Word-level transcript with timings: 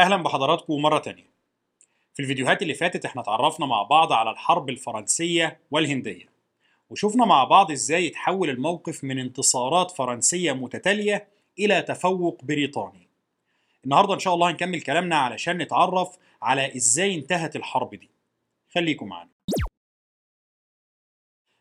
أهلا 0.00 0.16
بحضراتكم 0.16 0.82
مرة 0.82 0.98
تانية. 0.98 1.30
في 2.14 2.22
الفيديوهات 2.22 2.62
اللي 2.62 2.74
فاتت 2.74 3.04
إحنا 3.04 3.22
اتعرفنا 3.22 3.66
مع 3.66 3.82
بعض 3.82 4.12
على 4.12 4.30
الحرب 4.30 4.70
الفرنسية 4.70 5.60
والهندية 5.70 6.26
وشفنا 6.90 7.24
مع 7.24 7.44
بعض 7.44 7.70
إزاي 7.70 8.08
اتحول 8.08 8.50
الموقف 8.50 9.04
من 9.04 9.18
انتصارات 9.18 9.90
فرنسية 9.90 10.52
متتالية 10.52 11.28
إلى 11.58 11.82
تفوق 11.82 12.44
بريطاني. 12.44 13.08
النهاردة 13.84 14.14
إن 14.14 14.18
شاء 14.18 14.34
الله 14.34 14.50
هنكمل 14.50 14.80
كلامنا 14.80 15.16
علشان 15.16 15.58
نتعرف 15.58 16.16
على 16.42 16.76
إزاي 16.76 17.14
انتهت 17.14 17.56
الحرب 17.56 17.94
دي. 17.94 18.10
خليكم 18.74 19.08
معانا. 19.08 19.30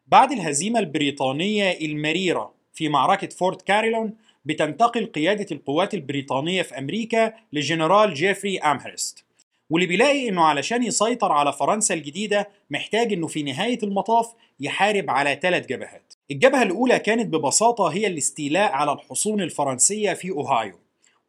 بعد 0.05 0.31
الهزيمة 0.31 0.79
البريطانية 0.79 1.71
المريرة 1.71 2.53
في 2.73 2.89
معركة 2.89 3.27
فورت 3.27 3.61
كاريلون 3.61 4.17
بتنتقل 4.45 5.05
قيادة 5.05 5.45
القوات 5.51 5.93
البريطانية 5.93 6.61
في 6.61 6.77
أمريكا 6.77 7.33
لجنرال 7.53 8.13
جيفري 8.13 8.59
أمهرست. 8.59 9.25
واللي 9.69 9.87
بيلاقي 9.87 10.29
إنه 10.29 10.43
علشان 10.43 10.83
يسيطر 10.83 11.31
على 11.31 11.53
فرنسا 11.53 11.93
الجديدة 11.93 12.49
محتاج 12.69 13.13
إنه 13.13 13.27
في 13.27 13.43
نهاية 13.43 13.79
المطاف 13.83 14.33
يحارب 14.59 15.09
على 15.09 15.39
ثلاث 15.41 15.65
جبهات. 15.65 16.13
الجبهة 16.31 16.63
الأولى 16.63 16.99
كانت 16.99 17.33
ببساطة 17.33 17.87
هي 17.87 18.07
الاستيلاء 18.07 18.71
على 18.71 18.91
الحصون 18.91 19.41
الفرنسية 19.41 20.13
في 20.13 20.29
أوهايو 20.29 20.79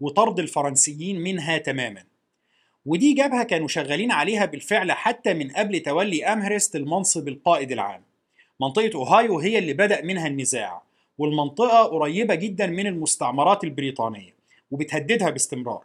وطرد 0.01 0.39
الفرنسيين 0.39 1.21
منها 1.21 1.59
تماما. 1.59 2.05
ودي 2.87 3.13
جبهة 3.13 3.43
كانوا 3.43 3.69
شغالين 3.69 4.13
عليها 4.13 4.45
بالفعل 4.45 4.93
حتى 4.93 5.35
من 5.35 5.51
قبل 5.51 5.81
تولي 5.81 6.25
أمهرست 6.25 6.77
المنصب 6.77 7.29
القائد 7.29 7.73
العام. 7.73 8.03
منطقة 8.61 8.91
أوهايو 8.95 9.39
هي 9.39 9.59
اللي 9.59 9.73
بدأ 9.73 10.03
منها 10.03 10.27
النزاع. 10.27 10.90
والمنطقة 11.21 11.83
قريبة 11.85 12.35
جدا 12.35 12.67
من 12.67 12.87
المستعمرات 12.87 13.65
البريطانية 13.65 14.35
وبتهددها 14.71 15.31
باستمرار. 15.31 15.85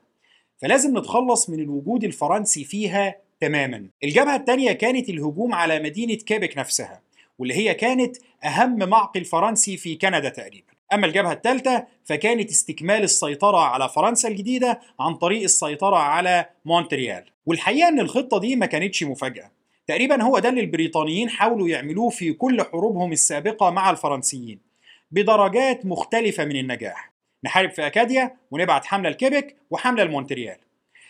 فلازم 0.62 0.98
نتخلص 0.98 1.50
من 1.50 1.60
الوجود 1.60 2.04
الفرنسي 2.04 2.64
فيها 2.64 3.16
تماما. 3.40 3.90
الجبهة 4.04 4.36
الثانية 4.36 4.72
كانت 4.72 5.10
الهجوم 5.10 5.54
على 5.54 5.80
مدينة 5.80 6.16
كيبك 6.16 6.58
نفسها 6.58 7.02
واللي 7.40 7.54
هي 7.54 7.74
كانت 7.74 8.18
أهم 8.44 8.90
معقل 8.90 9.26
فرنسي 9.26 9.78
في 9.78 9.96
كندا 9.96 10.30
تقريبا. 10.30 10.68
أما 10.94 11.08
الجبهة 11.08 11.34
الثالثة 11.34 11.88
فكانت 12.06 12.50
استكمال 12.50 13.04
السيطرة 13.04 13.58
على 13.58 13.90
فرنسا 13.90 14.28
الجديدة 14.28 14.80
عن 15.00 15.16
طريق 15.16 15.44
السيطرة 15.44 15.96
على 15.96 16.46
مونتريال. 16.66 17.24
والحقيقة 17.46 17.88
أن 17.88 18.00
الخطة 18.00 18.40
دي 18.40 18.56
ما 18.56 18.66
كانتش 18.66 19.04
مفاجأة. 19.04 19.52
تقريبا 19.88 20.24
هو 20.24 20.40
ده 20.40 20.50
اللي 20.50 20.62
البريطانيين 20.62 21.30
حاولوا 21.30 21.68
يعملوه 21.68 22.10
في 22.10 22.34
كل 22.34 22.62
حروبهم 22.62 23.12
السابقة 23.12 23.70
مع 23.70 23.90
الفرنسيين. 23.90 24.65
بدرجات 25.12 25.86
مختلفة 25.86 26.46
من 26.46 26.56
النجاح. 26.56 27.12
نحارب 27.44 27.70
في 27.70 27.88
أكاديا 27.88 28.38
ونبعت 28.52 28.86
حملة 28.86 29.10
لكيبك 29.10 29.56
وحملة 29.70 30.04
لمونتريال. 30.04 30.58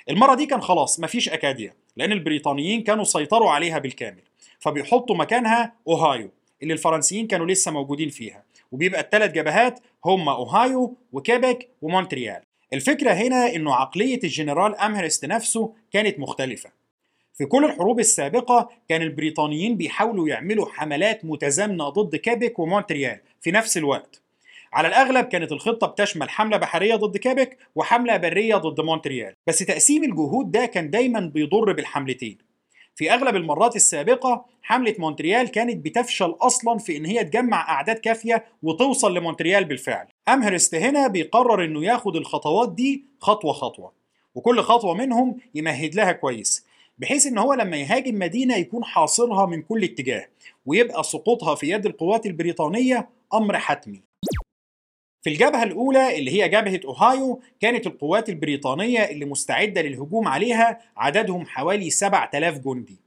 المرة 0.09 0.35
دي 0.35 0.45
كان 0.45 0.61
خلاص 0.61 0.99
مفيش 0.99 1.29
أكاديا 1.29 1.73
لأن 1.97 2.11
البريطانيين 2.11 2.83
كانوا 2.83 3.03
سيطروا 3.03 3.51
عليها 3.51 3.79
بالكامل. 3.79 4.21
فبيحطوا 4.59 5.15
مكانها 5.15 5.73
أوهايو 5.87 6.31
اللي 6.63 6.73
الفرنسيين 6.73 7.27
كانوا 7.27 7.45
لسه 7.45 7.71
موجودين 7.71 8.09
فيها. 8.09 8.43
وبيبقى 8.71 9.01
الثلاث 9.01 9.31
جبهات 9.31 9.79
هم 10.05 10.29
أوهايو 10.29 10.97
وكيبك 11.13 11.69
ومونتريال. 11.81 12.41
الفكرة 12.73 13.11
هنا 13.11 13.55
إنه 13.55 13.75
عقلية 13.75 14.19
الجنرال 14.23 14.75
أمهرست 14.75 15.25
نفسه 15.25 15.73
كانت 15.91 16.19
مختلفة. 16.19 16.69
في 17.37 17.45
كل 17.45 17.65
الحروب 17.65 17.99
السابقة 17.99 18.69
كان 18.89 19.01
البريطانيين 19.01 19.77
بيحاولوا 19.77 20.27
يعملوا 20.27 20.65
حملات 20.69 21.25
متزامنة 21.25 21.89
ضد 21.89 22.15
كيبك 22.15 22.59
ومونتريال 22.59 23.19
في 23.41 23.51
نفس 23.51 23.77
الوقت. 23.77 24.21
على 24.73 24.87
الأغلب 24.87 25.25
كانت 25.25 25.51
الخطة 25.51 25.87
بتشمل 25.87 26.29
حملة 26.29 26.57
بحرية 26.57 26.95
ضد 26.95 27.17
كيبك 27.17 27.57
وحملة 27.75 28.17
برية 28.17 28.55
ضد 28.55 28.81
مونتريال 28.81 29.33
بس 29.47 29.59
تقسيم 29.59 30.03
الجهود 30.03 30.51
ده 30.51 30.65
كان 30.65 30.89
دايما 30.89 31.19
بيضر 31.19 31.73
بالحملتين. 31.73 32.37
في 32.95 33.13
أغلب 33.13 33.35
المرات 33.35 33.75
السابقة 33.75 34.45
حملة 34.63 34.95
مونتريال 34.99 35.47
كانت 35.51 35.85
بتفشل 35.85 36.35
أصلا 36.41 36.77
في 36.77 36.97
إن 36.97 37.05
هي 37.05 37.23
تجمع 37.23 37.69
أعداد 37.69 37.95
كافية 37.95 38.45
وتوصل 38.63 39.17
لمونتريال 39.17 39.65
بالفعل. 39.65 40.07
أمهرست 40.29 40.75
هنا 40.75 41.07
بيقرر 41.07 41.63
إنه 41.65 41.85
ياخد 41.85 42.15
الخطوات 42.15 42.71
دي 42.71 43.03
خطوة 43.19 43.53
خطوة 43.53 43.91
وكل 44.35 44.61
خطوة 44.61 44.93
منهم 44.93 45.37
يمهد 45.55 45.95
لها 45.95 46.11
كويس. 46.11 46.65
بحيث 46.97 47.25
إن 47.27 47.37
هو 47.37 47.53
لما 47.53 47.77
يهاجم 47.77 48.19
مدينة 48.19 48.55
يكون 48.55 48.83
حاصرها 48.83 49.45
من 49.45 49.61
كل 49.61 49.83
اتجاه 49.83 50.27
ويبقى 50.65 51.03
سقوطها 51.03 51.55
في 51.55 51.69
يد 51.69 51.85
القوات 51.85 52.25
البريطانية 52.25 53.09
أمر 53.33 53.57
حتمي. 53.57 54.03
في 55.21 55.29
الجبهة 55.29 55.63
الأولى 55.63 56.17
اللي 56.17 56.31
هي 56.31 56.49
جبهة 56.49 56.79
أوهايو 56.85 57.41
كانت 57.59 57.87
القوات 57.87 58.29
البريطانية 58.29 58.99
اللي 58.99 59.25
مستعدة 59.25 59.81
للهجوم 59.81 60.27
عليها 60.27 60.79
عددهم 60.97 61.45
حوالي 61.45 61.89
7000 61.89 62.57
جندي. 62.57 62.99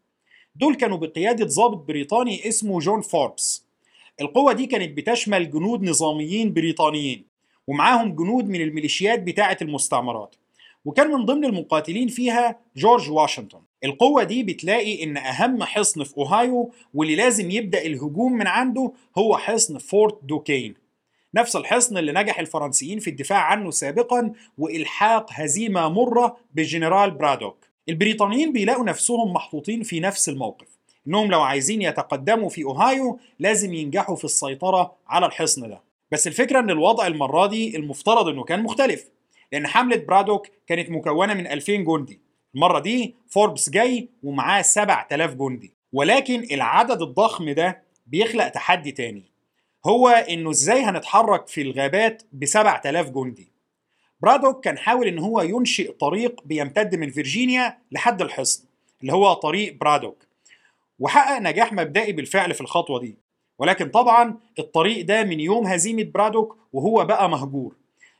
دول 0.54 0.74
كانوا 0.74 0.96
بقيادة 0.98 1.44
ضابط 1.46 1.76
بريطاني 1.88 2.48
اسمه 2.48 2.78
جون 2.78 3.00
فوربس. 3.00 3.66
القوة 4.20 4.52
دي 4.52 4.66
كانت 4.66 4.96
بتشمل 4.96 5.50
جنود 5.50 5.82
نظاميين 5.82 6.52
بريطانيين 6.52 7.24
ومعاهم 7.66 8.14
جنود 8.16 8.48
من 8.48 8.60
الميليشيات 8.60 9.22
بتاعة 9.22 9.56
المستعمرات. 9.62 10.34
وكان 10.84 11.10
من 11.10 11.24
ضمن 11.24 11.44
المقاتلين 11.44 12.08
فيها 12.08 12.60
جورج 12.76 13.10
واشنطن 13.10 13.60
القوة 13.84 14.22
دي 14.22 14.42
بتلاقي 14.42 15.04
إن 15.04 15.16
أهم 15.16 15.62
حصن 15.62 16.04
في 16.04 16.16
أوهايو 16.18 16.72
واللي 16.94 17.16
لازم 17.16 17.50
يبدأ 17.50 17.82
الهجوم 17.86 18.32
من 18.32 18.46
عنده 18.46 18.92
هو 19.18 19.36
حصن 19.36 19.78
فورت 19.78 20.18
دوكين. 20.22 20.74
نفس 21.34 21.56
الحصن 21.56 21.98
اللي 21.98 22.12
نجح 22.12 22.38
الفرنسيين 22.38 22.98
في 22.98 23.10
الدفاع 23.10 23.38
عنه 23.38 23.70
سابقا 23.70 24.32
وإلحاق 24.58 25.26
هزيمة 25.32 25.88
مرة 25.88 26.36
بالجنرال 26.54 27.10
برادوك. 27.10 27.56
البريطانيين 27.88 28.52
بيلاقوا 28.52 28.84
نفسهم 28.84 29.32
محطوطين 29.32 29.82
في 29.82 30.00
نفس 30.00 30.28
الموقف. 30.28 30.66
إنهم 31.08 31.30
لو 31.30 31.40
عايزين 31.40 31.82
يتقدموا 31.82 32.48
في 32.48 32.64
أوهايو 32.64 33.18
لازم 33.38 33.74
ينجحوا 33.74 34.16
في 34.16 34.24
السيطرة 34.24 34.96
على 35.08 35.26
الحصن 35.26 35.68
ده. 35.68 35.82
بس 36.12 36.26
الفكرة 36.26 36.60
إن 36.60 36.70
الوضع 36.70 37.06
المرة 37.06 37.46
دي 37.46 37.76
المفترض 37.76 38.28
إنه 38.28 38.44
كان 38.44 38.62
مختلف 38.62 39.04
لأن 39.52 39.66
حملة 39.66 39.96
برادوك 39.96 40.46
كانت 40.66 40.90
مكونة 40.90 41.34
من 41.34 41.46
2000 41.46 41.72
جندي. 41.76 42.27
المرة 42.58 42.78
دي 42.78 43.14
فوربس 43.28 43.70
جاي 43.70 44.08
ومعاه 44.22 44.62
7000 44.62 45.34
جندي. 45.34 45.72
ولكن 45.92 46.46
العدد 46.52 47.02
الضخم 47.02 47.50
ده 47.50 47.82
بيخلق 48.06 48.48
تحدي 48.48 48.92
تاني. 48.92 49.22
هو 49.86 50.08
إنه 50.08 50.50
إزاي 50.50 50.82
هنتحرك 50.82 51.48
في 51.48 51.62
الغابات 51.62 52.22
ب 52.32 52.44
7000 52.44 53.10
جندي. 53.10 53.52
برادوك 54.20 54.64
كان 54.64 54.78
حاول 54.78 55.06
إن 55.06 55.18
هو 55.18 55.40
ينشئ 55.40 55.92
طريق 55.92 56.40
بيمتد 56.44 56.94
من 56.94 57.10
فيرجينيا 57.10 57.78
لحد 57.92 58.22
الحصن 58.22 58.64
اللي 59.00 59.12
هو 59.12 59.32
طريق 59.32 59.76
برادوك. 59.80 60.26
وحقق 60.98 61.38
نجاح 61.38 61.72
مبدئي 61.72 62.12
بالفعل 62.12 62.54
في 62.54 62.60
الخطوة 62.60 63.00
دي. 63.00 63.18
ولكن 63.58 63.88
طبعا 63.88 64.38
الطريق 64.58 65.04
ده 65.04 65.24
من 65.24 65.40
يوم 65.40 65.66
هزيمة 65.66 66.02
برادوك 66.02 66.56
وهو 66.72 67.04
بقى 67.04 67.30
مهجور 67.30 67.74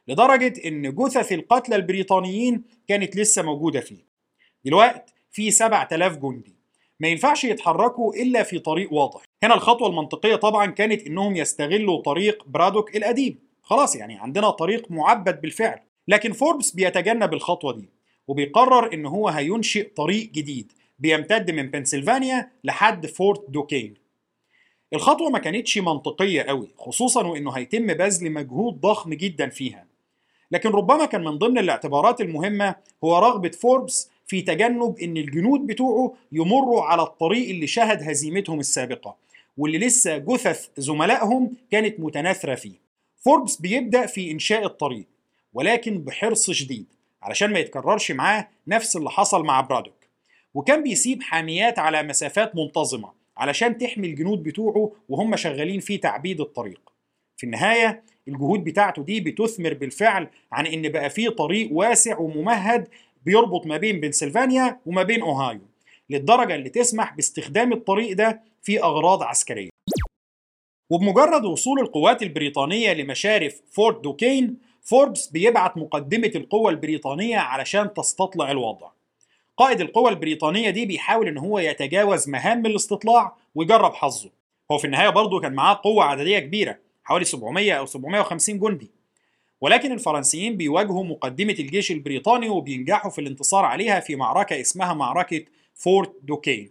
لدرجة 0.08 0.68
إن 0.68 0.94
جثث 0.94 1.32
القتلى 1.32 1.76
البريطانيين 1.76 2.64
كانت 2.88 3.16
لسه 3.16 3.42
موجودة 3.42 3.80
فيه. 3.80 4.07
دلوقتي 4.68 5.12
في 5.30 5.50
7000 5.50 6.16
جندي 6.16 6.54
ما 7.00 7.08
ينفعش 7.08 7.44
يتحركوا 7.44 8.14
إلا 8.14 8.42
في 8.42 8.58
طريق 8.58 8.92
واضح. 8.92 9.22
هنا 9.42 9.54
الخطوة 9.54 9.88
المنطقية 9.88 10.36
طبعا 10.36 10.66
كانت 10.66 11.06
إنهم 11.06 11.36
يستغلوا 11.36 12.02
طريق 12.02 12.44
برادوك 12.46 12.96
القديم. 12.96 13.38
خلاص 13.62 13.96
يعني 13.96 14.18
عندنا 14.18 14.50
طريق 14.50 14.90
معبد 14.90 15.40
بالفعل. 15.40 15.80
لكن 16.08 16.32
فوربس 16.32 16.70
بيتجنب 16.70 17.34
الخطوة 17.34 17.72
دي 17.72 17.88
وبيقرر 18.28 18.92
إن 18.94 19.06
هو 19.06 19.28
هينشئ 19.28 19.88
طريق 19.88 20.30
جديد 20.30 20.72
بيمتد 20.98 21.50
من 21.50 21.70
بنسلفانيا 21.70 22.50
لحد 22.64 23.06
فورت 23.06 23.50
دوكين. 23.50 23.94
الخطوة 24.92 25.30
ما 25.30 25.38
كانتش 25.38 25.78
منطقية 25.78 26.42
قوي 26.42 26.68
خصوصا 26.78 27.26
وإنه 27.26 27.50
هيتم 27.50 27.86
بذل 27.86 28.30
مجهود 28.32 28.80
ضخم 28.80 29.14
جدا 29.14 29.48
فيها. 29.48 29.86
لكن 30.50 30.68
ربما 30.68 31.04
كان 31.04 31.24
من 31.24 31.38
ضمن 31.38 31.58
الاعتبارات 31.58 32.20
المهمة 32.20 32.74
هو 33.04 33.18
رغبة 33.18 33.50
فوربس 33.50 34.10
في 34.28 34.42
تجنب 34.42 34.98
إن 35.02 35.16
الجنود 35.16 35.66
بتوعه 35.66 36.14
يمروا 36.32 36.82
على 36.82 37.02
الطريق 37.02 37.48
اللي 37.48 37.66
شهد 37.66 38.02
هزيمتهم 38.02 38.60
السابقة 38.60 39.16
واللي 39.56 39.78
لسه 39.78 40.18
جثث 40.18 40.68
زملائهم 40.76 41.50
كانت 41.70 42.00
متناثرة 42.00 42.54
فيه. 42.54 42.74
فوربس 43.24 43.56
بيبدأ 43.60 44.06
في 44.06 44.30
إنشاء 44.30 44.64
الطريق 44.66 45.04
ولكن 45.54 45.98
بحرص 45.98 46.50
شديد 46.50 46.86
علشان 47.22 47.52
ما 47.52 47.58
يتكررش 47.58 48.10
معاه 48.10 48.48
نفس 48.66 48.96
اللي 48.96 49.10
حصل 49.10 49.44
مع 49.44 49.60
برادوك. 49.60 49.94
وكان 50.54 50.82
بيسيب 50.82 51.22
حاميات 51.22 51.78
على 51.78 52.02
مسافات 52.02 52.56
منتظمة 52.56 53.12
علشان 53.36 53.78
تحمي 53.78 54.06
الجنود 54.06 54.42
بتوعه 54.42 54.92
وهم 55.08 55.36
شغالين 55.36 55.80
في 55.80 55.98
تعبيد 55.98 56.40
الطريق. 56.40 56.80
في 57.36 57.44
النهاية 57.44 58.02
الجهود 58.28 58.64
بتاعته 58.64 59.02
دي 59.02 59.20
بتثمر 59.20 59.74
بالفعل 59.74 60.28
عن 60.52 60.66
إن 60.66 60.88
بقى 60.88 61.10
فيه 61.10 61.28
طريق 61.28 61.68
واسع 61.72 62.18
وممهد 62.18 62.88
بيربط 63.24 63.66
ما 63.66 63.76
بين 63.76 64.00
بنسلفانيا 64.00 64.80
وما 64.86 65.02
بين 65.02 65.22
أوهايو 65.22 65.60
للدرجة 66.10 66.54
اللي 66.54 66.68
تسمح 66.68 67.14
باستخدام 67.14 67.72
الطريق 67.72 68.16
ده 68.16 68.42
في 68.62 68.82
أغراض 68.82 69.22
عسكرية. 69.22 69.70
وبمجرد 70.90 71.44
وصول 71.44 71.80
القوات 71.80 72.22
البريطانية 72.22 72.92
لمشارف 72.92 73.60
فورت 73.70 74.04
دوكين 74.04 74.56
فوربس 74.82 75.26
بيبعت 75.26 75.76
مقدمة 75.76 76.32
القوة 76.34 76.70
البريطانية 76.70 77.36
علشان 77.36 77.94
تستطلع 77.94 78.50
الوضع. 78.50 78.88
قائد 79.56 79.80
القوة 79.80 80.10
البريطانية 80.10 80.70
دي 80.70 80.86
بيحاول 80.86 81.28
إن 81.28 81.38
هو 81.38 81.58
يتجاوز 81.58 82.28
مهام 82.28 82.66
الاستطلاع 82.66 83.36
ويجرب 83.54 83.94
حظه. 83.94 84.30
هو 84.72 84.78
في 84.78 84.84
النهاية 84.84 85.08
برضه 85.08 85.40
كان 85.40 85.52
معاه 85.54 85.80
قوة 85.84 86.04
عددية 86.04 86.38
كبيرة 86.38 86.78
حوالي 87.04 87.24
700 87.24 87.72
أو 87.72 87.86
750 87.86 88.58
جندي. 88.58 88.90
ولكن 89.60 89.92
الفرنسيين 89.92 90.56
بيواجهوا 90.56 91.04
مقدمة 91.04 91.52
الجيش 91.58 91.90
البريطاني 91.90 92.48
وبينجحوا 92.48 93.10
في 93.10 93.20
الانتصار 93.20 93.64
عليها 93.64 94.00
في 94.00 94.16
معركة 94.16 94.60
اسمها 94.60 94.94
معركة 94.94 95.44
فورت 95.74 96.12
دوكين 96.22 96.68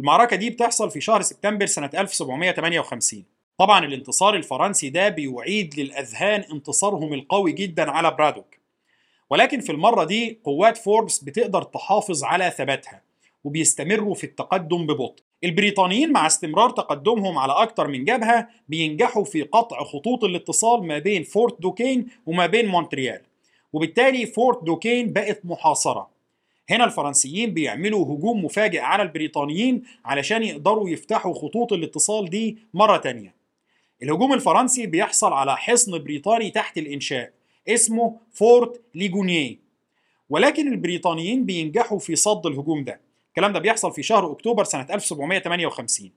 المعركة 0.00 0.36
دي 0.36 0.50
بتحصل 0.50 0.90
في 0.90 1.00
شهر 1.00 1.22
سبتمبر 1.22 1.66
سنة 1.66 1.90
1758 1.94 3.24
طبعا 3.58 3.84
الانتصار 3.84 4.34
الفرنسي 4.34 4.90
ده 4.90 5.08
بيعيد 5.08 5.80
للأذهان 5.80 6.44
انتصارهم 6.52 7.14
القوي 7.14 7.52
جدا 7.52 7.90
على 7.90 8.10
برادوك. 8.10 8.54
ولكن 9.30 9.60
في 9.60 9.72
المرة 9.72 10.04
دي 10.04 10.40
قوات 10.44 10.76
فوربس 10.76 11.18
بتقدر 11.24 11.62
تحافظ 11.62 12.24
على 12.24 12.50
ثباتها 12.50 13.02
وبيستمروا 13.44 14.14
في 14.14 14.24
التقدم 14.24 14.86
ببطء. 14.86 15.22
البريطانيين 15.44 16.12
مع 16.12 16.26
استمرار 16.26 16.70
تقدمهم 16.70 17.38
على 17.38 17.52
أكثر 17.52 17.88
من 17.88 18.04
جبهة 18.04 18.48
بينجحوا 18.68 19.24
في 19.24 19.42
قطع 19.42 19.84
خطوط 19.84 20.24
الاتصال 20.24 20.86
ما 20.86 20.98
بين 20.98 21.22
فورت 21.22 21.62
دوكين 21.62 22.08
وما 22.26 22.46
بين 22.46 22.66
مونتريال. 22.66 23.20
وبالتالي 23.72 24.26
فورت 24.26 24.64
دوكين 24.64 25.12
بقت 25.12 25.40
محاصرة. 25.44 26.10
هنا 26.70 26.84
الفرنسيين 26.84 27.54
بيعملوا 27.54 28.04
هجوم 28.04 28.44
مفاجئ 28.44 28.80
على 28.80 29.02
البريطانيين 29.02 29.82
علشان 30.04 30.42
يقدروا 30.42 30.90
يفتحوا 30.90 31.34
خطوط 31.34 31.72
الاتصال 31.72 32.30
دي 32.30 32.58
مرة 32.74 32.96
تانية. 32.96 33.34
الهجوم 34.02 34.32
الفرنسي 34.32 34.86
بيحصل 34.86 35.32
على 35.32 35.56
حصن 35.56 35.98
بريطاني 35.98 36.50
تحت 36.50 36.78
الإنشاء 36.78 37.32
اسمه 37.68 38.16
فورت 38.32 38.80
ليجونيه 38.94 39.56
ولكن 40.30 40.72
البريطانيين 40.72 41.44
بينجحوا 41.44 41.98
في 41.98 42.16
صد 42.16 42.46
الهجوم 42.46 42.84
ده. 42.84 43.07
الكلام 43.38 43.52
ده 43.52 43.58
بيحصل 43.58 43.92
في 43.92 44.02
شهر 44.02 44.32
أكتوبر 44.32 44.64
سنة 44.64 44.86
1758 44.90 46.10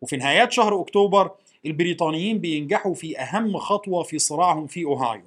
وفي 0.00 0.16
نهايات 0.16 0.52
شهر 0.52 0.80
أكتوبر 0.80 1.30
البريطانيين 1.66 2.38
بينجحوا 2.38 2.94
في 2.94 3.18
أهم 3.18 3.58
خطوة 3.58 4.02
في 4.02 4.18
صراعهم 4.18 4.66
في 4.66 4.84
أوهايو 4.84 5.22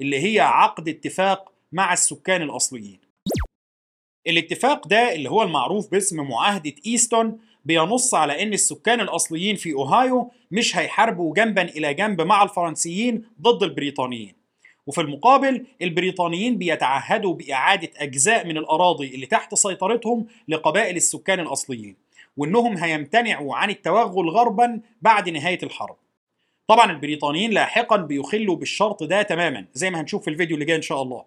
اللي 0.00 0.18
هي 0.18 0.40
عقد 0.40 0.88
اتفاق 0.88 1.52
مع 1.72 1.92
السكان 1.92 2.42
الأصليين. 2.42 2.98
الاتفاق 4.26 4.88
ده 4.88 5.14
اللي 5.14 5.30
هو 5.30 5.42
المعروف 5.42 5.90
باسم 5.90 6.20
معاهدة 6.28 6.74
إيستون 6.86 7.38
بينص 7.64 8.14
على 8.14 8.42
إن 8.42 8.52
السكان 8.52 9.00
الأصليين 9.00 9.56
في 9.56 9.72
أوهايو 9.72 10.30
مش 10.50 10.76
هيحاربوا 10.76 11.34
جنبا 11.34 11.62
إلى 11.62 11.94
جنب 11.94 12.20
مع 12.20 12.42
الفرنسيين 12.42 13.24
ضد 13.40 13.62
البريطانيين. 13.62 14.34
وفي 14.86 15.00
المقابل 15.00 15.66
البريطانيين 15.82 16.58
بيتعهدوا 16.58 17.34
بإعادة 17.34 17.90
أجزاء 17.96 18.46
من 18.46 18.56
الأراضي 18.58 19.14
اللي 19.14 19.26
تحت 19.26 19.54
سيطرتهم 19.54 20.26
لقبائل 20.48 20.96
السكان 20.96 21.40
الأصليين 21.40 21.96
وإنهم 22.36 22.76
هيمتنعوا 22.76 23.56
عن 23.56 23.70
التوغل 23.70 24.28
غربا 24.28 24.80
بعد 25.02 25.28
نهاية 25.28 25.58
الحرب. 25.62 25.96
طبعا 26.68 26.92
البريطانيين 26.92 27.50
لاحقا 27.50 27.96
بيخلوا 27.96 28.56
بالشرط 28.56 29.02
ده 29.02 29.22
تماما 29.22 29.64
زي 29.74 29.90
ما 29.90 30.00
هنشوف 30.00 30.24
في 30.24 30.30
الفيديو 30.30 30.54
اللي 30.54 30.64
جاي 30.66 30.76
إن 30.76 30.82
شاء 30.82 31.02
الله. 31.02 31.24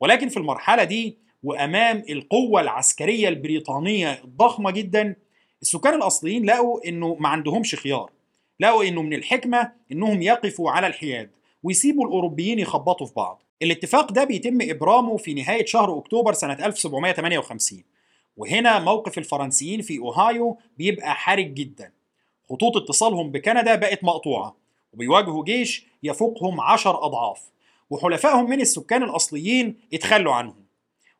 ولكن 0.00 0.28
في 0.28 0.36
المرحلة 0.36 0.84
دي 0.84 1.16
وأمام 1.42 2.02
القوة 2.10 2.60
العسكرية 2.60 3.28
البريطانية 3.28 4.12
الضخمة 4.24 4.70
جدا 4.70 5.16
السكان 5.62 5.94
الأصليين 5.94 6.46
لقوا 6.46 6.88
إنه 6.88 7.16
ما 7.20 7.28
عندهمش 7.28 7.74
خيار 7.74 8.10
لقوا 8.60 8.84
إنه 8.84 9.02
من 9.02 9.12
الحكمة 9.14 9.72
إنهم 9.92 10.22
يقفوا 10.22 10.70
على 10.70 10.86
الحياد. 10.86 11.30
ويسيبوا 11.66 12.06
الأوروبيين 12.06 12.58
يخبطوا 12.58 13.06
في 13.06 13.12
بعض. 13.16 13.42
الاتفاق 13.62 14.12
ده 14.12 14.24
بيتم 14.24 14.58
إبرامه 14.62 15.16
في 15.16 15.34
نهاية 15.34 15.66
شهر 15.66 15.98
أكتوبر 15.98 16.32
سنة 16.32 16.66
1758 16.66 17.84
وهنا 18.36 18.78
موقف 18.78 19.18
الفرنسيين 19.18 19.82
في 19.82 19.98
أوهايو 19.98 20.58
بيبقى 20.78 21.14
حرج 21.14 21.54
جدا. 21.54 21.92
خطوط 22.50 22.76
اتصالهم 22.76 23.30
بكندا 23.30 23.74
بقت 23.74 24.04
مقطوعة 24.04 24.56
وبيواجهوا 24.92 25.44
جيش 25.44 25.86
يفوقهم 26.02 26.60
عشر 26.60 27.04
أضعاف 27.04 27.40
وحلفائهم 27.90 28.50
من 28.50 28.60
السكان 28.60 29.02
الأصليين 29.02 29.76
اتخلوا 29.94 30.34
عنهم. 30.34 30.64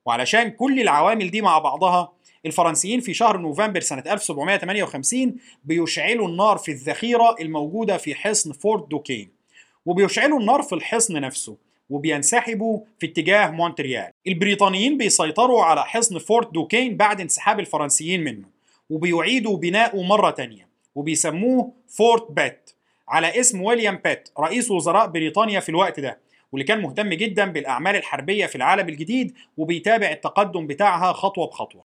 وعلشان 0.04 0.48
كل 0.50 0.80
العوامل 0.80 1.30
دي 1.30 1.40
مع 1.42 1.58
بعضها 1.58 2.12
الفرنسيين 2.46 3.00
في 3.00 3.14
شهر 3.14 3.36
نوفمبر 3.36 3.80
سنة 3.80 4.02
1758 4.06 5.36
بيشعلوا 5.64 6.28
النار 6.28 6.58
في 6.58 6.70
الذخيرة 6.72 7.36
الموجودة 7.40 7.96
في 7.96 8.14
حصن 8.14 8.52
فورت 8.52 8.90
دوكين. 8.90 9.35
وبيشعلوا 9.86 10.40
النار 10.40 10.62
في 10.62 10.74
الحصن 10.74 11.20
نفسه 11.20 11.56
وبينسحبوا 11.90 12.80
في 12.98 13.06
اتجاه 13.06 13.50
مونتريال. 13.50 14.10
البريطانيين 14.26 14.98
بيسيطروا 14.98 15.62
على 15.62 15.84
حصن 15.84 16.18
فورت 16.18 16.54
دوكين 16.54 16.96
بعد 16.96 17.20
انسحاب 17.20 17.60
الفرنسيين 17.60 18.24
منه 18.24 18.48
وبيعيدوا 18.90 19.56
بناؤه 19.56 20.02
مرة 20.02 20.30
تانية 20.30 20.68
وبيسموه 20.94 21.72
فورت 21.88 22.30
بيت 22.32 22.70
على 23.08 23.40
اسم 23.40 23.62
ويليام 23.62 24.00
بيت 24.04 24.28
رئيس 24.38 24.70
وزراء 24.70 25.06
بريطانيا 25.06 25.60
في 25.60 25.68
الوقت 25.68 26.00
ده 26.00 26.18
واللي 26.52 26.64
كان 26.64 26.82
مهتم 26.82 27.08
جدا 27.08 27.44
بالأعمال 27.44 27.96
الحربية 27.96 28.46
في 28.46 28.56
العالم 28.56 28.88
الجديد 28.88 29.34
وبيتابع 29.56 30.10
التقدم 30.10 30.66
بتاعها 30.66 31.12
خطوة 31.12 31.46
بخطوة. 31.46 31.84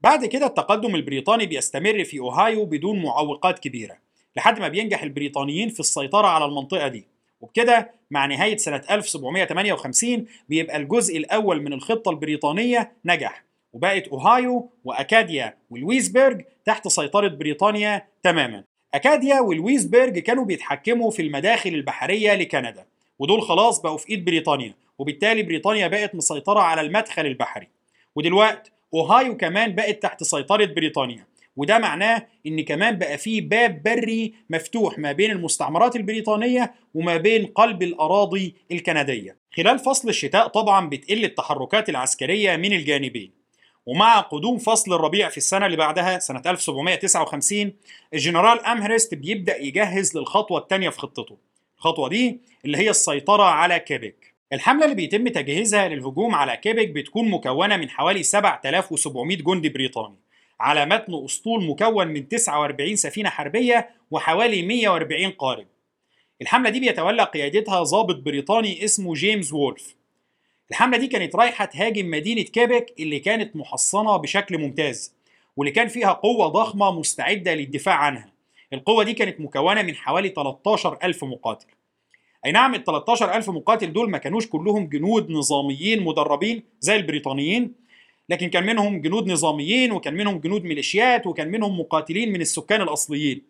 بعد 0.00 0.26
كده 0.26 0.46
التقدم 0.46 0.94
البريطاني 0.94 1.46
بيستمر 1.46 2.04
في 2.04 2.18
أوهايو 2.18 2.64
بدون 2.64 3.02
معوقات 3.02 3.58
كبيرة. 3.58 3.96
لحد 4.36 4.60
ما 4.60 4.68
بينجح 4.68 5.02
البريطانيين 5.02 5.68
في 5.68 5.80
السيطرة 5.80 6.26
على 6.26 6.44
المنطقة 6.44 6.88
دي. 6.88 7.06
وبكده 7.40 7.90
مع 8.10 8.26
نهاية 8.26 8.56
سنة 8.56 8.82
1758 8.90 10.26
بيبقى 10.48 10.76
الجزء 10.76 11.16
الأول 11.16 11.62
من 11.62 11.72
الخطة 11.72 12.10
البريطانية 12.10 12.92
نجح. 13.04 13.44
وبقت 13.72 14.08
أوهايو 14.08 14.70
وأكاديا 14.84 15.54
ولويسبرج 15.70 16.42
تحت 16.64 16.88
سيطرة 16.88 17.28
بريطانيا 17.28 18.06
تماما. 18.22 18.64
أكاديا 18.94 19.40
ولويسبرج 19.40 20.18
كانوا 20.18 20.44
بيتحكموا 20.44 21.10
في 21.10 21.22
المداخل 21.22 21.70
البحرية 21.70 22.34
لكندا. 22.34 22.84
ودول 23.18 23.42
خلاص 23.42 23.80
بقوا 23.80 23.96
في 23.96 24.10
إيد 24.10 24.24
بريطانيا. 24.24 24.74
وبالتالي 24.98 25.42
بريطانيا 25.42 25.88
بقت 25.88 26.14
مسيطرة 26.14 26.60
على 26.60 26.80
المدخل 26.80 27.26
البحري. 27.26 27.68
ودلوقتي 28.16 28.70
أوهايو 28.94 29.36
كمان 29.36 29.74
بقت 29.74 30.02
تحت 30.02 30.22
سيطرة 30.22 30.64
بريطانيا. 30.64 31.26
وده 31.56 31.78
معناه 31.78 32.26
إن 32.46 32.64
كمان 32.64 32.98
بقى 32.98 33.18
فيه 33.18 33.40
باب 33.48 33.82
بري 33.82 34.34
مفتوح 34.50 34.98
ما 34.98 35.12
بين 35.12 35.30
المستعمرات 35.30 35.96
البريطانية 35.96 36.74
وما 36.94 37.16
بين 37.16 37.46
قلب 37.46 37.82
الأراضي 37.82 38.54
الكندية. 38.72 39.36
خلال 39.56 39.78
فصل 39.78 40.08
الشتاء 40.08 40.46
طبعا 40.46 40.88
بتقل 40.88 41.24
التحركات 41.24 41.88
العسكرية 41.88 42.56
من 42.56 42.72
الجانبين. 42.72 43.32
ومع 43.86 44.20
قدوم 44.20 44.58
فصل 44.58 44.92
الربيع 44.94 45.28
في 45.28 45.36
السنة 45.36 45.66
اللي 45.66 45.76
بعدها 45.76 46.18
سنة 46.18 46.42
1759 46.46 47.72
الجنرال 48.14 48.60
أمهرست 48.66 49.14
بيبدأ 49.14 49.56
يجهز 49.56 50.16
للخطوة 50.16 50.58
الثانية 50.60 50.88
في 50.88 50.98
خطته. 50.98 51.36
الخطوة 51.78 52.08
دي 52.08 52.40
اللي 52.64 52.78
هي 52.78 52.90
السيطرة 52.90 53.42
على 53.42 53.78
كيبك. 53.78 54.34
الحملة 54.52 54.84
اللي 54.84 54.94
بيتم 54.96 55.28
تجهيزها 55.28 55.88
للهجوم 55.88 56.34
على 56.34 56.56
كيبك 56.56 56.88
بتكون 56.88 57.30
مكونة 57.30 57.76
من 57.76 57.90
حوالي 57.90 58.22
7700 58.22 59.36
جندي 59.36 59.68
بريطاني 59.68 60.16
على 60.60 60.86
متن 60.86 61.24
أسطول 61.24 61.64
مكون 61.66 62.06
من 62.06 62.28
49 62.28 62.96
سفينة 62.96 63.30
حربية 63.30 63.90
وحوالي 64.10 64.62
140 64.62 65.30
قارب. 65.30 65.66
الحملة 66.42 66.70
دي 66.70 66.80
بيتولى 66.80 67.22
قيادتها 67.22 67.82
ضابط 67.82 68.16
بريطاني 68.16 68.84
اسمه 68.84 69.14
جيمس 69.14 69.52
وولف. 69.52 69.94
الحملة 70.70 70.98
دي 70.98 71.06
كانت 71.06 71.36
رايحة 71.36 71.64
تهاجم 71.64 72.10
مدينة 72.10 72.42
كيبك 72.42 72.94
اللي 72.98 73.18
كانت 73.18 73.56
محصنة 73.56 74.16
بشكل 74.16 74.58
ممتاز 74.58 75.14
واللي 75.56 75.72
كان 75.72 75.88
فيها 75.88 76.12
قوة 76.12 76.48
ضخمة 76.48 76.90
مستعدة 76.98 77.54
للدفاع 77.54 77.94
عنها. 77.94 78.32
القوة 78.72 79.04
دي 79.04 79.12
كانت 79.12 79.40
مكونة 79.40 79.82
من 79.82 79.94
حوالي 79.94 80.28
13 80.28 80.98
ألف 81.02 81.24
مقاتل. 81.24 81.66
أي 82.46 82.52
نعم 82.52 82.74
ال 82.74 82.84
13 82.84 83.34
ألف 83.34 83.50
مقاتل 83.50 83.92
دول 83.92 84.10
ما 84.10 84.18
كانوش 84.18 84.46
كلهم 84.46 84.88
جنود 84.88 85.30
نظاميين 85.30 86.02
مدربين 86.02 86.62
زي 86.80 86.96
البريطانيين 86.96 87.74
لكن 88.28 88.48
كان 88.48 88.66
منهم 88.66 89.00
جنود 89.00 89.30
نظاميين 89.30 89.92
وكان 89.92 90.14
منهم 90.14 90.38
جنود 90.38 90.64
ميليشيات 90.64 91.26
وكان 91.26 91.50
منهم 91.50 91.80
مقاتلين 91.80 92.32
من 92.32 92.40
السكان 92.40 92.82
الأصليين. 92.82 93.42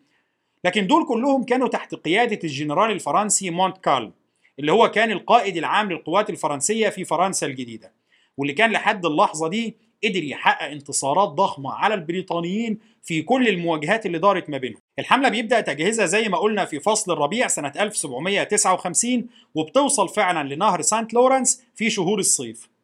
لكن 0.63 0.87
دول 0.87 1.05
كلهم 1.05 1.43
كانوا 1.43 1.67
تحت 1.67 1.95
قيادة 1.95 2.39
الجنرال 2.43 2.91
الفرنسي 2.91 3.49
مونت 3.49 3.77
كالم 3.77 4.13
اللي 4.59 4.71
هو 4.71 4.91
كان 4.91 5.11
القائد 5.11 5.57
العام 5.57 5.91
للقوات 5.91 6.29
الفرنسية 6.29 6.89
في 6.89 7.05
فرنسا 7.05 7.47
الجديدة. 7.47 7.93
واللي 8.37 8.53
كان 8.53 8.71
لحد 8.71 9.05
اللحظة 9.05 9.47
دي 9.47 9.77
قدر 10.03 10.23
يحقق 10.23 10.65
انتصارات 10.71 11.29
ضخمة 11.29 11.71
على 11.73 11.93
البريطانيين 11.93 12.79
في 13.03 13.21
كل 13.21 13.47
المواجهات 13.47 14.05
اللي 14.05 14.19
دارت 14.19 14.49
ما 14.49 14.57
بينهم. 14.57 14.79
الحملة 14.99 15.29
بيبدأ 15.29 15.61
تجهيزها 15.61 16.05
زي 16.05 16.29
ما 16.29 16.37
قلنا 16.37 16.65
في 16.65 16.79
فصل 16.79 17.11
الربيع 17.13 17.47
سنة 17.47 17.73
1759 17.79 19.27
وبتوصل 19.55 20.09
فعلا 20.09 20.53
لنهر 20.53 20.81
سانت 20.81 21.13
لورنس 21.13 21.63
في 21.75 21.89
شهور 21.89 22.19
الصيف. 22.19 22.74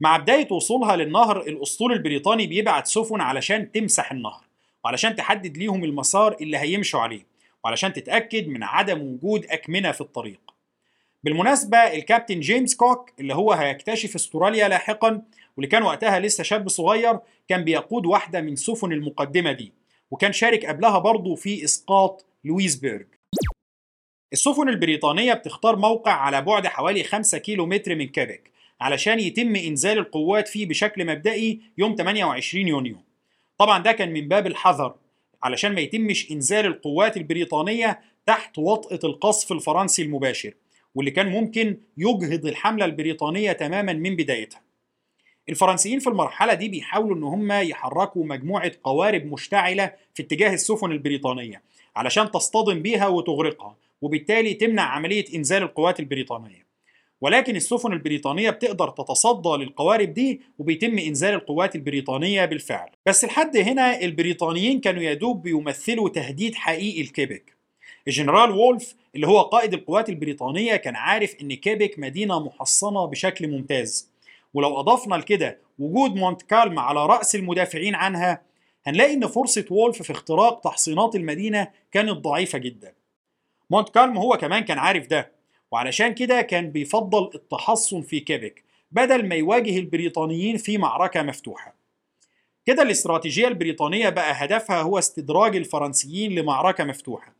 مع 0.00 0.16
بداية 0.16 0.52
وصولها 0.52 0.96
للنهر 0.96 1.40
الأسطول 1.40 1.92
البريطاني 1.92 2.46
بيبعت 2.46 2.86
سفن 2.86 3.20
علشان 3.20 3.72
تمسح 3.72 4.12
النهر 4.12 4.44
وعلشان 4.84 5.16
تحدد 5.16 5.56
ليهم 5.56 5.84
المسار 5.84 6.36
اللي 6.40 6.58
هيمشوا 6.58 7.00
عليه 7.00 7.26
وعلشان 7.64 7.92
تتأكد 7.92 8.48
من 8.48 8.62
عدم 8.62 9.02
وجود 9.02 9.46
أكمنة 9.46 9.92
في 9.92 10.00
الطريق. 10.00 10.40
بالمناسبة 11.24 11.78
الكابتن 11.78 12.40
جيمس 12.40 12.74
كوك 12.76 13.10
اللي 13.20 13.34
هو 13.34 13.52
هيكتشف 13.52 14.14
استراليا 14.14 14.68
لاحقا 14.68 15.22
واللي 15.56 15.68
كان 15.68 15.82
وقتها 15.82 16.20
لسه 16.20 16.44
شاب 16.44 16.68
صغير 16.68 17.18
كان 17.48 17.64
بيقود 17.64 18.06
واحدة 18.06 18.40
من 18.40 18.56
سفن 18.56 18.92
المقدمة 18.92 19.52
دي 19.52 19.72
وكان 20.10 20.32
شارك 20.32 20.66
قبلها 20.66 20.98
برضه 20.98 21.34
في 21.34 21.64
إسقاط 21.64 22.26
لويسبرج 22.44 23.06
السفن 24.32 24.68
البريطانية 24.68 25.34
بتختار 25.34 25.76
موقع 25.76 26.12
على 26.12 26.42
بعد 26.42 26.66
حوالي 26.66 27.04
5 27.04 27.38
كيلو 27.38 27.66
متر 27.66 27.94
من 27.94 28.06
كيبك 28.08 28.50
علشان 28.80 29.20
يتم 29.20 29.56
إنزال 29.56 29.98
القوات 29.98 30.48
فيه 30.48 30.66
بشكل 30.66 31.06
مبدئي 31.06 31.60
يوم 31.78 31.94
28 31.98 32.68
يونيو. 32.68 32.96
طبعا 33.58 33.82
ده 33.82 33.92
كان 33.92 34.12
من 34.12 34.28
باب 34.28 34.46
الحذر. 34.46 34.94
علشان 35.42 35.74
ما 35.74 35.80
يتمش 35.80 36.30
إنزال 36.32 36.66
القوات 36.66 37.16
البريطانية 37.16 38.00
تحت 38.26 38.58
وطأة 38.58 39.00
القصف 39.04 39.52
الفرنسي 39.52 40.02
المباشر 40.02 40.54
واللي 40.94 41.10
كان 41.10 41.28
ممكن 41.28 41.76
يجهض 41.96 42.46
الحملة 42.46 42.84
البريطانية 42.84 43.52
تماما 43.52 43.92
من 43.92 44.16
بدايتها. 44.16 44.62
الفرنسيين 45.48 45.98
في 45.98 46.06
المرحلة 46.06 46.54
دي 46.54 46.68
بيحاولوا 46.68 47.16
إن 47.16 47.22
هم 47.22 47.52
يحركوا 47.52 48.24
مجموعة 48.26 48.72
قوارب 48.84 49.26
مشتعلة 49.26 49.92
في 50.14 50.22
اتجاه 50.22 50.54
السفن 50.54 50.92
البريطانية 50.92 51.62
علشان 51.96 52.30
تصطدم 52.30 52.82
بيها 52.82 53.06
وتغرقها 53.08 53.76
وبالتالي 54.02 54.54
تمنع 54.54 54.82
عملية 54.82 55.24
إنزال 55.34 55.62
القوات 55.62 56.00
البريطانية. 56.00 56.69
ولكن 57.20 57.56
السفن 57.56 57.92
البريطانية 57.92 58.50
بتقدر 58.50 58.90
تتصدى 58.90 59.48
للقوارب 59.48 60.14
دي 60.14 60.40
وبيتم 60.58 60.98
إنزال 60.98 61.34
القوات 61.34 61.74
البريطانية 61.76 62.44
بالفعل. 62.44 62.88
بس 63.06 63.24
لحد 63.24 63.56
هنا 63.56 64.00
البريطانيين 64.00 64.80
كانوا 64.80 65.02
يدوب 65.02 65.42
بيمثلوا 65.42 66.08
تهديد 66.08 66.54
حقيقي 66.54 67.02
لكيبك 67.02 67.56
الجنرال 68.08 68.50
وولف 68.50 68.94
اللي 69.14 69.26
هو 69.26 69.40
قائد 69.40 69.74
القوات 69.74 70.08
البريطانية 70.08 70.76
كان 70.76 70.96
عارف 70.96 71.34
إن 71.42 71.54
كيبك 71.54 71.98
مدينة 71.98 72.40
محصنة 72.40 73.04
بشكل 73.04 73.48
ممتاز. 73.48 74.10
ولو 74.54 74.80
أضفنا 74.80 75.14
لكده 75.14 75.58
وجود 75.78 76.14
مونت 76.14 76.42
كالم 76.42 76.78
على 76.78 77.06
رأس 77.06 77.34
المدافعين 77.34 77.94
عنها 77.94 78.42
هنلاقي 78.86 79.14
إن 79.14 79.26
فرصة 79.26 79.64
وولف 79.70 80.02
في 80.02 80.12
اختراق 80.12 80.60
تحصينات 80.60 81.14
المدينة 81.14 81.68
كانت 81.92 82.10
ضعيفة 82.10 82.58
جدا. 82.58 82.92
مونت 83.70 83.88
كالم 83.88 84.18
هو 84.18 84.36
كمان 84.36 84.60
كان 84.62 84.78
عارف 84.78 85.06
ده. 85.06 85.39
وعلشان 85.70 86.14
كده 86.14 86.42
كان 86.42 86.70
بيفضل 86.70 87.30
التحصن 87.34 88.02
في 88.02 88.20
كيبك 88.20 88.64
بدل 88.92 89.28
ما 89.28 89.34
يواجه 89.34 89.78
البريطانيين 89.78 90.56
في 90.56 90.78
معركة 90.78 91.22
مفتوحة. 91.22 91.74
كده 92.66 92.82
الاستراتيجية 92.82 93.48
البريطانية 93.48 94.08
بقى 94.08 94.32
هدفها 94.44 94.82
هو 94.82 94.98
استدراج 94.98 95.56
الفرنسيين 95.56 96.34
لمعركة 96.34 96.84
مفتوحة 96.84 97.34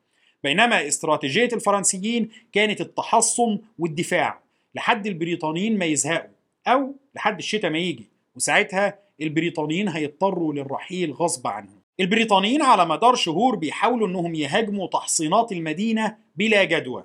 بينما 0.45 0.87
استراتيجية 0.89 1.49
الفرنسيين 1.53 2.29
كانت 2.53 2.81
التحصن 2.81 3.59
والدفاع 3.79 4.41
لحد 4.75 5.07
البريطانيين 5.07 5.79
ما 5.79 5.85
يزهقوا 5.85 6.31
أو 6.67 6.95
لحد 7.15 7.39
الشتاء 7.39 7.71
ما 7.71 7.79
يجي 7.79 8.09
وساعتها 8.37 8.99
البريطانيين 9.21 9.89
هيضطروا 9.89 10.53
للرحيل 10.53 11.13
غصب 11.13 11.47
عنهم. 11.47 11.81
البريطانيين 12.01 12.63
على 12.63 12.87
مدار 12.87 13.15
شهور 13.15 13.57
بيحاولوا 13.57 14.09
إنهم 14.09 14.35
يهاجموا 14.35 14.87
تحصينات 14.87 15.53
المدينة 15.53 16.17
بلا 16.37 16.65
جدوى. 16.65 17.05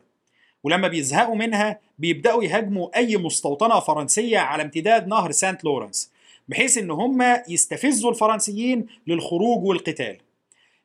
ولما 0.66 0.88
بيزهقوا 0.88 1.36
منها 1.36 1.80
بيبدأوا 2.00 2.44
يهاجموا 2.44 2.98
أي 2.98 3.18
مستوطنة 3.18 3.80
فرنسية 3.80 4.38
على 4.38 4.64
امتداد 4.64 5.08
نهر 5.08 5.32
سانت 5.32 5.64
لورنس 5.64 6.12
بحيث 6.48 6.78
إن 6.78 6.92
هم 6.92 7.22
يستفزوا 7.50 8.10
الفرنسيين 8.12 8.88
للخروج 9.08 9.64
والقتال. 9.66 10.18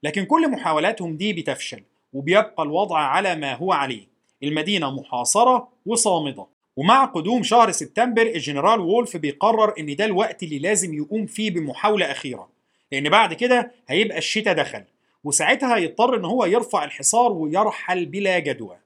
لكن 0.02 0.24
كل 0.24 0.50
محاولاتهم 0.50 1.16
دي 1.16 1.32
بتفشل 1.32 1.82
وبيبقى 2.12 2.62
الوضع 2.62 2.98
على 2.98 3.34
ما 3.34 3.54
هو 3.54 3.72
عليه. 3.72 4.06
المدينة 4.42 4.90
محاصرة 4.90 5.68
وصامدة. 5.86 6.46
ومع 6.76 7.04
قدوم 7.04 7.42
شهر 7.42 7.70
سبتمبر 7.70 8.22
الجنرال 8.22 8.80
وولف 8.80 9.16
بيقرر 9.16 9.74
إن 9.78 9.96
ده 9.96 10.04
الوقت 10.04 10.42
اللي 10.42 10.58
لازم 10.58 10.94
يقوم 10.94 11.26
فيه 11.26 11.50
بمحاولة 11.50 12.10
أخيرة. 12.10 12.48
لأن 12.92 13.08
بعد 13.08 13.34
كده 13.34 13.72
هيبقى 13.88 14.18
الشتاء 14.18 14.54
دخل 14.54 14.84
وساعتها 15.24 15.76
هيضطر 15.76 16.16
إن 16.16 16.24
هو 16.24 16.44
يرفع 16.44 16.84
الحصار 16.84 17.32
ويرحل 17.32 18.06
بلا 18.06 18.38
جدوى. 18.38 18.76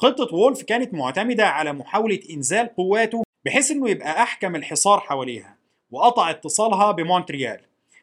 خطة 0.00 0.34
وولف 0.34 0.62
كانت 0.62 0.94
معتمدة 0.94 1.46
على 1.48 1.72
محاولة 1.72 2.20
إنزال 2.30 2.74
قواته 2.76 3.22
بحيث 3.44 3.70
إنه 3.70 3.90
يبقى 3.90 4.22
أحكم 4.22 4.56
الحصار 4.56 5.00
حواليها 5.00 5.56
وقطع 5.90 6.30
اتصالها 6.30 6.92
بمونتريال 6.92 7.60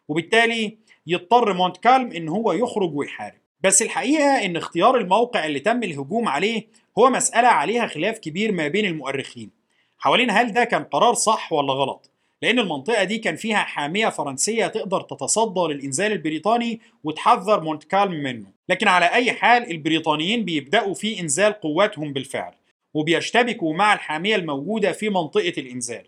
وبالتالي 0.07 0.77
يضطر 1.07 1.53
مونت 1.53 1.77
كالم 1.77 2.11
إن 2.11 2.29
هو 2.29 2.51
يخرج 2.51 2.95
ويحارب. 2.95 3.37
بس 3.61 3.81
الحقيقة 3.81 4.45
إن 4.45 4.55
اختيار 4.55 4.97
الموقع 4.97 5.45
اللي 5.45 5.59
تم 5.59 5.83
الهجوم 5.83 6.27
عليه 6.27 6.67
هو 6.97 7.09
مسألة 7.09 7.47
عليها 7.47 7.87
خلاف 7.87 8.19
كبير 8.19 8.51
ما 8.51 8.67
بين 8.67 8.85
المؤرخين. 8.85 9.51
حوالين 9.97 10.31
هل 10.31 10.53
ده 10.53 10.63
كان 10.63 10.83
قرار 10.83 11.13
صح 11.13 11.53
ولا 11.53 11.73
غلط؟ 11.73 12.11
لأن 12.41 12.59
المنطقة 12.59 13.03
دي 13.03 13.17
كان 13.17 13.35
فيها 13.35 13.57
حامية 13.57 14.09
فرنسية 14.09 14.67
تقدر 14.67 15.01
تتصدى 15.01 15.59
للإنزال 15.73 16.11
البريطاني 16.11 16.79
وتحذر 17.03 17.61
مونتكالم 17.63 18.23
منه. 18.23 18.45
لكن 18.69 18.87
على 18.87 19.05
أي 19.05 19.31
حال 19.31 19.71
البريطانيين 19.71 20.45
بيبدأوا 20.45 20.93
في 20.93 21.19
إنزال 21.19 21.53
قواتهم 21.53 22.13
بالفعل 22.13 22.53
وبيشتبكوا 22.93 23.73
مع 23.73 23.93
الحامية 23.93 24.35
الموجودة 24.35 24.91
في 24.91 25.09
منطقة 25.09 25.53
الإنزال 25.57 26.03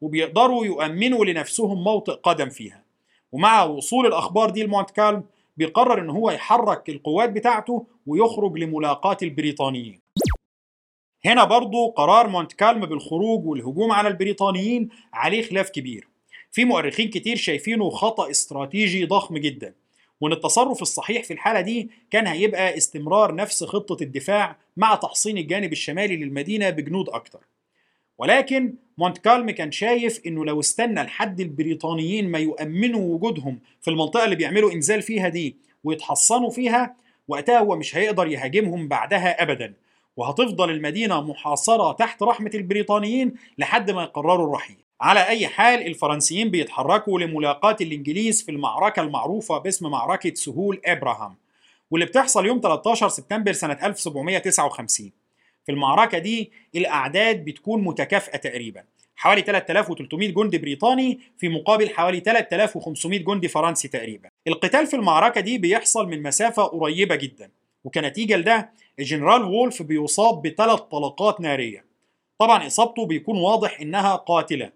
وبيقدروا 0.00 0.64
يؤمنوا 0.64 1.24
لنفسهم 1.24 1.84
موطئ 1.84 2.12
قدم 2.12 2.48
فيها. 2.48 2.82
ومع 3.32 3.64
وصول 3.64 4.06
الأخبار 4.06 4.50
دي 4.50 4.62
لمونتكالم 4.62 5.24
بيقرر 5.56 6.00
إن 6.00 6.10
هو 6.10 6.30
يحرك 6.30 6.88
القوات 6.88 7.30
بتاعته 7.30 7.86
ويخرج 8.06 8.58
لملاقاة 8.58 9.16
البريطانيين. 9.22 10.01
هنا 11.24 11.44
برضو 11.44 11.88
قرار 11.88 12.28
مونتكالم 12.28 12.86
بالخروج 12.86 13.46
والهجوم 13.46 13.92
على 13.92 14.08
البريطانيين 14.08 14.88
عليه 15.12 15.42
خلاف 15.42 15.70
كبير. 15.70 16.08
في 16.52 16.64
مؤرخين 16.64 17.08
كتير 17.10 17.36
شايفينه 17.36 17.90
خطأ 17.90 18.30
استراتيجي 18.30 19.04
ضخم 19.04 19.38
جدا 19.38 19.74
وإن 20.20 20.32
التصرف 20.32 20.82
الصحيح 20.82 21.24
في 21.24 21.32
الحالة 21.32 21.60
دي 21.60 21.90
كان 22.10 22.26
هيبقى 22.26 22.76
استمرار 22.76 23.34
نفس 23.34 23.64
خطة 23.64 24.02
الدفاع 24.02 24.56
مع 24.76 24.94
تحصين 24.94 25.38
الجانب 25.38 25.72
الشمالي 25.72 26.16
للمدينة 26.16 26.70
بجنود 26.70 27.08
أكتر. 27.08 27.40
ولكن 28.18 28.74
مونتكالم 28.98 29.50
كان 29.50 29.72
شايف 29.72 30.20
إنه 30.26 30.44
لو 30.44 30.60
استنى 30.60 31.02
لحد 31.02 31.40
البريطانيين 31.40 32.28
ما 32.30 32.38
يؤمنوا 32.38 33.14
وجودهم 33.14 33.60
في 33.80 33.90
المنطقة 33.90 34.24
اللي 34.24 34.36
بيعملوا 34.36 34.72
إنزال 34.72 35.02
فيها 35.02 35.28
دي 35.28 35.56
ويتحصنوا 35.84 36.50
فيها 36.50 36.96
وقتها 37.28 37.58
هو 37.58 37.76
مش 37.76 37.96
هيقدر 37.96 38.26
يهاجمهم 38.26 38.88
بعدها 38.88 39.42
ابدا. 39.42 39.74
وهتفضل 40.16 40.70
المدينة 40.70 41.20
محاصرة 41.20 41.92
تحت 41.92 42.22
رحمة 42.22 42.50
البريطانيين 42.54 43.34
لحد 43.58 43.90
ما 43.90 44.02
يقرروا 44.02 44.46
الرحيل. 44.46 44.76
على 45.00 45.26
أي 45.28 45.48
حال 45.48 45.86
الفرنسيين 45.86 46.50
بيتحركوا 46.50 47.20
لملاقاة 47.20 47.76
الإنجليز 47.80 48.42
في 48.42 48.50
المعركة 48.50 49.02
المعروفة 49.02 49.58
باسم 49.58 49.90
معركة 49.90 50.34
سهول 50.34 50.80
إبراهام 50.84 51.36
واللي 51.90 52.06
بتحصل 52.06 52.46
يوم 52.46 52.60
13 52.62 53.08
سبتمبر 53.08 53.52
سنة 53.52 53.78
1759 53.82 55.10
في 55.66 55.72
المعركة 55.72 56.18
دي 56.18 56.52
الأعداد 56.76 57.44
بتكون 57.44 57.84
متكافئة 57.84 58.36
تقريبا 58.36 58.84
حوالي 59.16 59.42
3300 59.42 60.28
جندي 60.34 60.58
بريطاني 60.58 61.20
في 61.38 61.48
مقابل 61.48 61.90
حوالي 61.90 62.20
3500 62.20 63.18
جندي 63.18 63.48
فرنسي 63.48 63.88
تقريبا. 63.88 64.28
القتال 64.48 64.86
في 64.86 64.96
المعركة 64.96 65.40
دي 65.40 65.58
بيحصل 65.58 66.08
من 66.08 66.22
مسافة 66.22 66.62
قريبة 66.62 67.14
جدا 67.14 67.50
وكنتيجة 67.84 68.36
لده 68.36 68.70
الجنرال 68.98 69.42
وولف 69.42 69.82
بيصاب 69.82 70.42
بثلاث 70.42 70.80
طلقات 70.80 71.40
نارية. 71.40 71.84
طبعا 72.38 72.66
إصابته 72.66 73.06
بيكون 73.06 73.38
واضح 73.38 73.80
إنها 73.80 74.16
قاتلة 74.16 74.72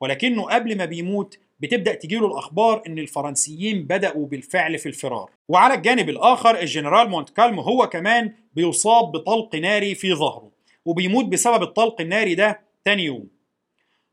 ولكنه 0.00 0.42
قبل 0.42 0.78
ما 0.78 0.84
بيموت 0.84 1.38
بتبدأ 1.60 1.94
تجيله 1.94 2.26
الأخبار 2.26 2.82
إن 2.86 2.98
الفرنسيين 2.98 3.82
بدأوا 3.82 4.26
بالفعل 4.26 4.78
في 4.78 4.86
الفرار. 4.86 5.30
وعلى 5.48 5.74
الجانب 5.74 6.08
الآخر 6.08 6.58
الجنرال 6.60 7.10
مونتكالم 7.10 7.60
هو 7.60 7.88
كمان 7.88 8.32
بيصاب 8.54 9.12
بطلق 9.12 9.54
ناري 9.54 9.94
في 9.94 10.14
ظهره 10.14 10.50
وبيموت 10.84 11.24
بسبب 11.24 11.62
الطلق 11.62 12.00
الناري 12.00 12.34
ده 12.34 12.60
تاني 12.84 13.04
يوم. 13.04 13.28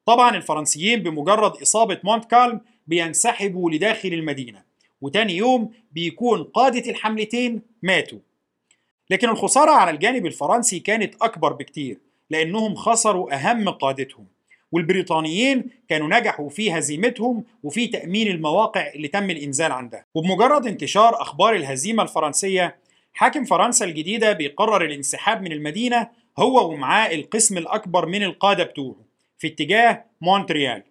طبعا 0.05 0.35
الفرنسيين 0.35 1.03
بمجرد 1.03 1.61
إصابة 1.61 1.99
مونتكالم 2.03 2.61
بينسحبوا 2.87 3.71
لداخل 3.71 4.09
المدينة 4.09 4.63
وتاني 5.01 5.37
يوم 5.37 5.71
بيكون 5.91 6.43
قادة 6.43 6.91
الحملتين 6.91 7.61
ماتوا. 7.83 8.19
لكن 9.09 9.29
الخسارة 9.29 9.71
على 9.71 9.91
الجانب 9.91 10.25
الفرنسي 10.25 10.79
كانت 10.79 11.15
أكبر 11.21 11.53
بكتير 11.53 11.97
لأنهم 12.29 12.75
خسروا 12.75 13.35
أهم 13.35 13.69
قادتهم 13.69 14.25
والبريطانيين 14.71 15.69
كانوا 15.89 16.19
نجحوا 16.19 16.49
في 16.49 16.77
هزيمتهم 16.77 17.43
وفي 17.63 17.87
تأمين 17.87 18.27
المواقع 18.27 18.87
اللي 18.95 19.07
تم 19.07 19.29
الإنزال 19.29 19.71
عندها. 19.71 20.05
وبمجرد 20.13 20.67
انتشار 20.67 21.21
أخبار 21.21 21.55
الهزيمة 21.55 22.03
الفرنسية 22.03 22.75
حاكم 23.13 23.43
فرنسا 23.43 23.85
الجديدة 23.85 24.33
بيقرر 24.33 24.85
الانسحاب 24.85 25.41
من 25.41 25.51
المدينة 25.51 26.09
هو 26.37 26.71
ومعاه 26.71 27.15
القسم 27.15 27.57
الأكبر 27.57 28.05
من 28.05 28.23
القادة 28.23 28.63
بتوعه 28.63 28.95
في 29.37 29.47
اتجاه 29.47 30.05
مونتريال 30.21 30.83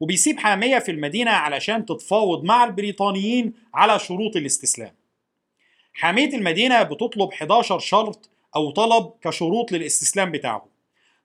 وبيسيب 0.00 0.38
حامية 0.38 0.78
في 0.78 0.90
المدينة 0.90 1.30
علشان 1.30 1.86
تتفاوض 1.86 2.44
مع 2.44 2.64
البريطانيين 2.64 3.52
على 3.74 3.98
شروط 3.98 4.36
الاستسلام. 4.36 4.92
حامية 5.92 6.34
المدينة 6.36 6.82
بتطلب 6.82 7.28
11 7.32 7.78
شرط 7.78 8.30
أو 8.56 8.70
طلب 8.70 9.12
كشروط 9.22 9.72
للاستسلام 9.72 10.30
بتاعهم. 10.32 10.72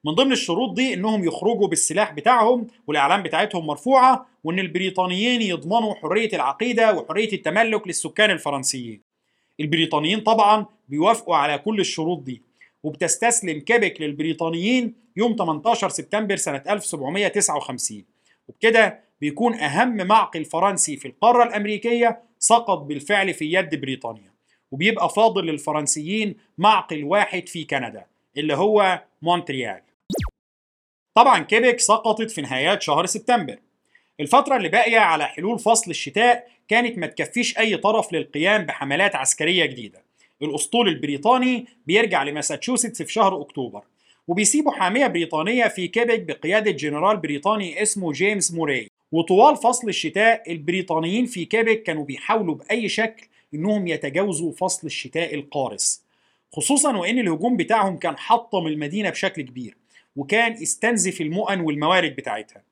من 0.05 0.11
ضمن 0.13 0.31
الشروط 0.31 0.73
دي 0.75 0.93
إنهم 0.93 1.23
يخرجوا 1.23 1.67
بالسلاح 1.67 2.11
بتاعهم 2.13 2.67
والاعلام 2.87 3.23
بتاعتهم 3.23 3.67
مرفوعة 3.67 4.25
وإن 4.43 4.59
البريطانيين 4.59 5.41
يضمنوا 5.41 5.93
حرية 5.93 6.29
العقيدة 6.33 6.93
وحرية 6.93 7.33
التملك 7.33 7.87
للسكان 7.87 8.31
الفرنسيين. 8.31 9.01
البريطانيين 9.59 10.19
طبعا 10.19 10.65
بيوافقوا 10.89 11.35
على 11.35 11.57
كل 11.57 11.79
الشروط 11.79 12.19
دي 12.23 12.41
وبتستسلم 12.83 13.59
كيبك 13.59 14.01
للبريطانيين 14.01 14.95
يوم 15.17 15.35
18 15.35 15.89
سبتمبر 15.89 16.35
سنة 16.35 16.63
1759 16.69 18.03
وبكده 18.47 18.99
بيكون 19.21 19.53
أهم 19.53 20.07
معقل 20.07 20.45
فرنسي 20.45 20.97
في 20.97 21.07
القارة 21.07 21.43
الأمريكية 21.43 22.21
سقط 22.39 22.77
بالفعل 22.77 23.33
في 23.33 23.53
يد 23.53 23.81
بريطانيا. 23.81 24.36
وبيبقى 24.71 25.09
فاضل 25.09 25.45
للفرنسيين 25.45 26.35
معقل 26.57 27.03
واحد 27.03 27.49
في 27.49 27.63
كندا 27.63 28.05
اللي 28.37 28.53
هو 28.53 29.01
مونتريال. 29.21 29.81
طبعا 31.15 31.39
كيبك 31.39 31.79
سقطت 31.79 32.31
في 32.31 32.41
نهايات 32.41 32.81
شهر 32.81 33.05
سبتمبر. 33.05 33.59
الفترة 34.19 34.57
اللي 34.57 34.69
باقية 34.69 34.99
على 34.99 35.25
حلول 35.25 35.59
فصل 35.59 35.91
الشتاء 35.91 36.47
كانت 36.67 36.97
ما 36.97 37.07
تكفيش 37.07 37.57
أي 37.57 37.77
طرف 37.77 38.13
للقيام 38.13 38.65
بحملات 38.65 39.15
عسكرية 39.15 39.65
جديدة. 39.65 40.03
الأسطول 40.41 40.87
البريطاني 40.87 41.65
بيرجع 41.87 42.23
لماساتشوستس 42.23 43.01
في 43.01 43.13
شهر 43.13 43.41
أكتوبر 43.41 43.81
وبيسيبوا 44.27 44.71
حامية 44.71 45.07
بريطانية 45.07 45.67
في 45.67 45.87
كيبك 45.87 46.19
بقيادة 46.21 46.71
جنرال 46.71 47.17
بريطاني 47.17 47.81
اسمه 47.81 48.11
جيمس 48.11 48.53
موراي. 48.53 48.87
وطوال 49.11 49.55
فصل 49.55 49.89
الشتاء 49.89 50.51
البريطانيين 50.51 51.25
في 51.25 51.45
كيبك 51.45 51.83
كانوا 51.83 52.03
بيحاولوا 52.05 52.55
بأي 52.55 52.89
شكل 52.89 53.27
إنهم 53.53 53.87
يتجاوزوا 53.87 54.51
فصل 54.51 54.87
الشتاء 54.87 55.35
القارس. 55.35 56.03
خصوصا 56.53 56.97
وإن 56.97 57.19
الهجوم 57.19 57.57
بتاعهم 57.57 57.97
كان 57.97 58.17
حطم 58.17 58.67
المدينة 58.67 59.09
بشكل 59.09 59.41
كبير 59.41 59.77
وكان 60.15 60.51
استنزف 60.51 61.21
المؤن 61.21 61.59
والموارد 61.59 62.15
بتاعتها. 62.15 62.63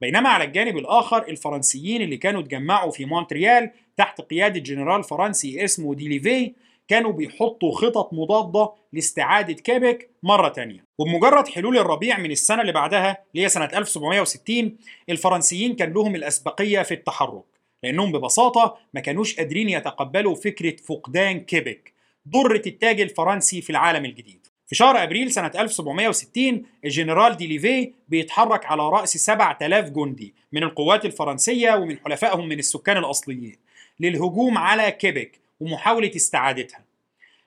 بينما 0.00 0.28
على 0.28 0.44
الجانب 0.44 0.76
الآخر 0.78 1.28
الفرنسيين 1.28 2.02
اللي 2.02 2.16
كانوا 2.16 2.40
اتجمعوا 2.40 2.90
في 2.90 3.04
مونتريال 3.04 3.70
تحت 3.96 4.20
قيادة 4.20 4.60
جنرال 4.60 5.04
فرنسي 5.04 5.64
اسمه 5.64 5.94
ديليفي 5.94 6.52
كانوا 6.88 7.12
بيحطوا 7.12 7.72
خطط 7.72 8.12
مضادة 8.12 8.72
لاستعادة 8.92 9.52
كيبك 9.52 10.10
مرة 10.22 10.48
تانية. 10.48 10.84
وبمجرد 10.98 11.48
حلول 11.48 11.78
الربيع 11.78 12.18
من 12.18 12.30
السنة 12.30 12.60
اللي 12.60 12.72
بعدها 12.72 13.24
اللي 13.32 13.44
هي 13.44 13.48
سنة 13.48 13.64
1760 13.64 14.76
الفرنسيين 15.08 15.76
كان 15.76 15.92
لهم 15.92 16.14
الأسبقية 16.14 16.82
في 16.82 16.94
التحرك. 16.94 17.57
لأنهم 17.82 18.12
ببساطة 18.12 18.78
ما 18.94 19.00
كانوش 19.00 19.36
قادرين 19.36 19.68
يتقبلوا 19.68 20.34
فكرة 20.34 20.76
فقدان 20.76 21.40
كيبك 21.40 21.92
ضرة 22.28 22.62
التاج 22.66 23.00
الفرنسي 23.00 23.60
في 23.62 23.70
العالم 23.70 24.04
الجديد 24.04 24.46
في 24.66 24.74
شهر 24.74 25.02
أبريل 25.02 25.30
سنة 25.32 25.50
1760 25.58 26.62
الجنرال 26.84 27.36
ديليفي 27.36 27.92
بيتحرك 28.08 28.66
على 28.66 28.82
رأس 28.88 29.16
7000 29.16 29.90
جندي 29.90 30.34
من 30.52 30.62
القوات 30.62 31.04
الفرنسية 31.04 31.74
ومن 31.74 31.98
حلفائهم 31.98 32.48
من 32.48 32.58
السكان 32.58 32.96
الأصليين 32.96 33.56
للهجوم 34.00 34.58
على 34.58 34.90
كيبك 34.90 35.40
ومحاولة 35.60 36.10
استعادتها. 36.16 36.84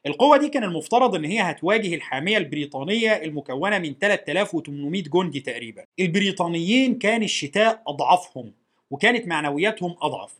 القوة 0.05 0.38
دي 0.38 0.50
كان 0.50 0.63
المفترض 0.63 1.15
إن 1.15 1.25
هي 1.25 1.41
هتواجه 1.41 1.95
الحامية 1.95 2.38
البريطانية 2.38 3.11
المكونة 3.11 3.79
من 3.79 3.95
3800 4.01 5.03
جندي 5.03 5.39
تقريبا. 5.39 5.83
البريطانيين 6.00 7.00
كان 7.00 7.23
الشتاء 7.23 7.81
أضعفهم 7.88 8.53
وكانت 8.91 9.27
معنوياتهم 9.27 9.95
أضعف. 10.01 10.31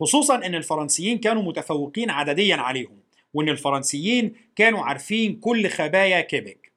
خصوصا 0.00 0.46
إن 0.46 0.54
الفرنسيين 0.54 1.18
كانوا 1.18 1.42
متفوقين 1.42 2.10
عدديا 2.10 2.56
عليهم. 2.56 2.98
وإن 3.34 3.48
الفرنسيين 3.48 4.34
كانوا 4.56 4.80
عارفين 4.80 5.36
كل 5.40 5.68
خبايا 5.68 6.20
كيبك 6.20 6.72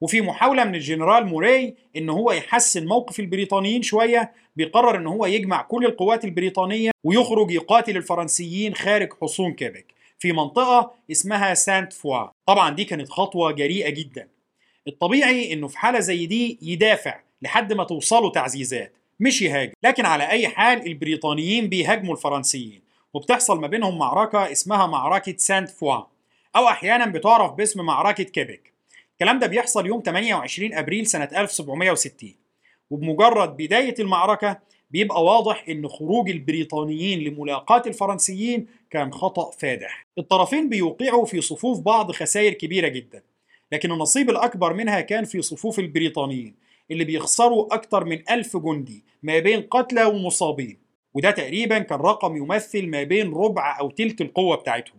وفي 0.00 0.20
محاولة 0.20 0.64
من 0.64 0.74
الجنرال 0.74 1.26
موراي 1.26 1.74
إن 1.96 2.08
هو 2.08 2.32
يحسن 2.32 2.86
موقف 2.86 3.20
البريطانيين 3.20 3.82
شوية 3.82 4.32
بيقرر 4.56 4.96
إن 4.96 5.06
هو 5.06 5.26
يجمع 5.26 5.62
كل 5.62 5.84
القوات 5.86 6.24
البريطانية 6.24 6.90
ويخرج 7.04 7.50
يقاتل 7.50 7.96
الفرنسيين 7.96 8.74
خارج 8.74 9.12
حصون 9.22 9.52
كيبك 9.52 9.94
في 10.18 10.32
منطقة 10.32 10.94
اسمها 11.10 11.54
سانت 11.54 11.92
فوا 11.92 12.26
طبعا 12.46 12.70
دي 12.74 12.84
كانت 12.84 13.08
خطوة 13.08 13.52
جريئة 13.52 13.90
جدا 13.90 14.28
الطبيعي 14.88 15.52
إنه 15.52 15.68
في 15.68 15.78
حالة 15.78 16.00
زي 16.00 16.26
دي 16.26 16.58
يدافع 16.62 17.20
لحد 17.42 17.72
ما 17.72 17.84
توصلوا 17.84 18.30
تعزيزات 18.30 18.92
مش 19.20 19.42
يهاجم. 19.42 19.72
لكن 19.82 20.06
على 20.06 20.28
أي 20.30 20.48
حال 20.48 20.86
البريطانيين 20.86 21.68
بيهاجموا 21.68 22.14
الفرنسيين. 22.14 22.80
وبتحصل 23.14 23.60
ما 23.60 23.66
بينهم 23.66 23.98
معركة 23.98 24.52
اسمها 24.52 24.86
معركة 24.86 25.34
سانت 25.38 25.70
فوا 25.70 26.02
أو 26.56 26.68
أحيانا 26.68 27.06
بتعرف 27.06 27.52
باسم 27.52 27.84
معركة 27.84 28.24
كيبك 28.24 28.72
الكلام 29.12 29.38
ده 29.38 29.46
بيحصل 29.46 29.86
يوم 29.86 30.02
28 30.06 30.74
أبريل 30.74 31.06
سنة 31.06 31.28
1760 31.36 32.34
وبمجرد 32.90 33.56
بداية 33.56 33.94
المعركة 33.98 34.58
بيبقى 34.90 35.24
واضح 35.24 35.64
إن 35.68 35.88
خروج 35.88 36.30
البريطانيين 36.30 37.20
لملاقاة 37.20 37.82
الفرنسيين 37.86 38.66
كان 38.90 39.12
خطأ 39.12 39.50
فادح. 39.50 40.06
الطرفين 40.18 40.68
بيوقعوا 40.68 41.24
في 41.26 41.40
صفوف 41.40 41.80
بعض 41.80 42.12
خسائر 42.12 42.52
كبيرة 42.52 42.88
جدا. 42.88 43.22
لكن 43.72 43.92
النصيب 43.92 44.30
الأكبر 44.30 44.72
منها 44.74 45.00
كان 45.00 45.24
في 45.24 45.42
صفوف 45.42 45.78
البريطانيين. 45.78 46.54
اللي 46.90 47.04
بيخسروا 47.04 47.74
أكثر 47.74 48.04
من 48.04 48.22
ألف 48.30 48.56
جندي 48.56 49.04
ما 49.22 49.38
بين 49.38 49.62
قتلى 49.62 50.04
ومصابين. 50.04 50.78
وده 51.14 51.30
تقريبا 51.30 51.78
كان 51.78 51.98
رقم 51.98 52.36
يمثل 52.36 52.86
ما 52.86 53.02
بين 53.02 53.34
ربع 53.34 53.78
أو 53.80 53.90
تلت 53.90 54.20
القوة 54.20 54.56
بتاعتهم. 54.56 54.98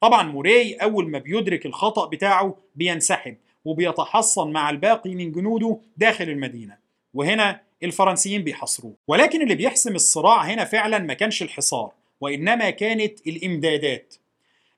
طبعا 0.00 0.22
موراي 0.22 0.74
أول 0.74 1.10
ما 1.10 1.18
بيدرك 1.18 1.66
الخطأ 1.66 2.06
بتاعه 2.06 2.56
بينسحب 2.74 3.36
وبيتحصن 3.64 4.50
مع 4.52 4.70
الباقي 4.70 5.14
من 5.14 5.32
جنوده 5.32 5.78
داخل 5.96 6.24
المدينة. 6.24 6.76
وهنا 7.14 7.60
الفرنسيين 7.82 8.42
بيحاصروه. 8.42 8.94
ولكن 9.08 9.42
اللي 9.42 9.54
بيحسم 9.54 9.94
الصراع 9.94 10.42
هنا 10.42 10.64
فعلا 10.64 10.98
ما 10.98 11.14
كانش 11.14 11.42
الحصار 11.42 11.92
وإنما 12.20 12.70
كانت 12.70 13.26
الإمدادات. 13.26 14.14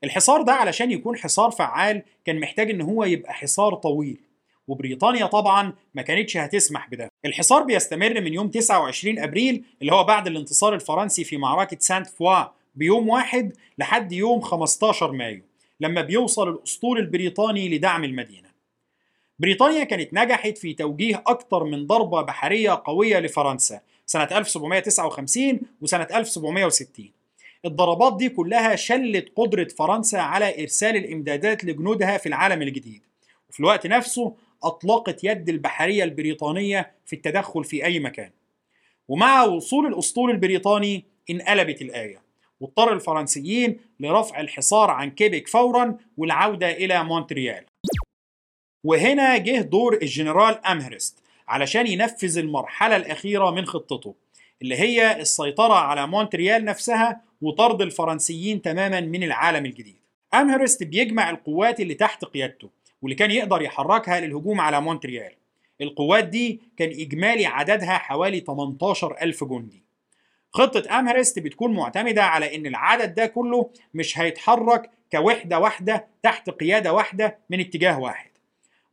الحصار 0.05 0.43
ده 0.43 0.53
علشان 0.53 0.91
يكون 0.91 1.17
حصار 1.17 1.51
فعال 1.51 2.03
كان 2.25 2.41
محتاج 2.41 2.71
إن 2.71 2.81
هو 2.81 3.05
يبقى 3.05 3.35
حصار 3.35 3.75
طويل. 3.75 4.21
وبريطانيا 4.69 5.27
طبعا 5.27 5.73
ما 5.95 6.03
كانتش 6.03 6.37
هتسمح 6.37 6.89
بده. 6.91 7.09
الحصار 7.25 7.63
بيستمر 7.63 8.21
من 8.21 8.35
يوم 8.35 8.49
29 8.49 9.19
أبريل 9.19 9.65
اللي 9.83 9.93
هو 9.93 10.05
بعد 10.05 10.27
الانتصار 10.27 10.75
الفرنسي 10.75 11.25
في 11.25 11.37
معركة 11.37 11.77
سانت 11.81 12.07
فوا 12.07 12.45
بيوم 12.75 13.09
واحد 13.09 13.53
لحد 13.79 14.13
يوم 14.13 14.41
15 14.41 15.13
مايو 15.13 15.43
لما 15.81 16.03
بيوصل 16.03 16.49
الأسطول 16.49 16.99
البريطاني 16.99 17.77
لدعم 17.77 18.05
المدينة. 18.05 18.49
بريطانيا 19.39 19.85
كانت 19.85 20.15
نجحت 20.15 20.59
في 20.59 20.75
توجيه 20.75 21.23
أكثر 21.27 21.65
من 21.65 21.87
ضربة 21.87 22.23
بحرية 22.23 22.83
قوية 22.85 23.19
لفرنسا 23.19 23.81
سنة 24.07 24.29
1759 24.33 25.61
وسنة 25.81 26.07
1760 26.15 27.11
الضربات 27.65 28.17
دي 28.17 28.29
كلها 28.29 28.77
شلت 28.77 29.33
قدرة 29.37 29.69
فرنسا 29.79 30.17
على 30.17 30.63
إرسال 30.63 30.97
الإمدادات 30.97 31.65
لجنودها 31.65 32.19
في 32.19 32.29
العالم 32.29 32.63
الجديد. 32.63 33.03
وفي 33.51 33.61
الوقت 33.61 33.87
نفسه 33.87 34.35
أطلقت 34.63 35.25
يد 35.25 35.49
البحرية 35.49 36.05
البريطانية 36.05 36.93
في 37.07 37.17
التدخل 37.17 37.65
في 37.65 37.85
أي 37.85 38.01
مكان. 38.01 38.31
ومع 39.09 39.45
وصول 39.45 39.87
الأسطول 39.87 40.31
البريطاني 40.31 41.05
انقلبت 41.31 41.83
الآية 41.83 42.23
واضطر 42.61 42.93
الفرنسيين 42.93 43.81
لرفع 44.01 44.41
الحصار 44.41 44.91
عن 44.91 45.11
كيبك 45.11 45.49
فورا 45.49 45.97
والعودة 46.17 46.71
إلى 46.71 47.05
مونتريال. 47.05 47.65
وهنا 48.85 49.37
جه 49.37 49.61
دور 49.61 49.99
الجنرال 50.03 50.67
أمهرست 50.67 51.19
علشان 51.49 51.87
ينفذ 51.87 52.39
المرحلة 52.39 52.97
الأخيرة 52.97 53.51
من 53.51 53.67
خطته 53.67 54.15
اللي 54.63 54.77
هي 54.77 55.21
السيطرة 55.21 55.75
على 55.75 56.07
مونتريال 56.07 56.65
نفسها 56.65 57.21
وطرد 57.43 57.83
الفرنسيين 57.83 58.63
تماما 58.63 59.01
من 59.01 59.23
العالم 59.23 59.67
الجديد. 59.67 59.99
أمهرست 60.35 60.83
بيجمع 60.83 61.31
القوات 61.31 61.81
اللي 61.81 61.95
تحت 61.95 62.25
قيادته 62.25 62.71
واللي 63.03 63.15
كان 63.15 63.31
يقدر 63.31 63.63
يحركها 63.63 64.21
للهجوم 64.21 64.61
على 64.61 64.81
مونتريال. 64.81 65.33
القوات 65.81 66.25
دي 66.25 66.61
كان 66.77 66.89
إجمالي 66.89 67.47
عددها 67.47 67.99
حوالي 67.99 68.41
18 68.41 69.17
ألف 69.23 69.45
جندي. 69.45 69.83
خطة 70.51 70.99
أمهرست 70.99 71.39
بتكون 71.39 71.75
معتمدة 71.75 72.23
على 72.23 72.57
إن 72.57 72.67
العدد 72.67 73.15
ده 73.15 73.27
كله 73.27 73.71
مش 73.95 74.19
هيتحرك 74.19 74.91
كوحدة 75.13 75.59
واحدة 75.59 76.07
تحت 76.23 76.51
قيادة 76.51 76.93
واحدة 76.93 77.39
من 77.51 77.61
اتجاه 77.61 78.01
واحد. 78.01 78.31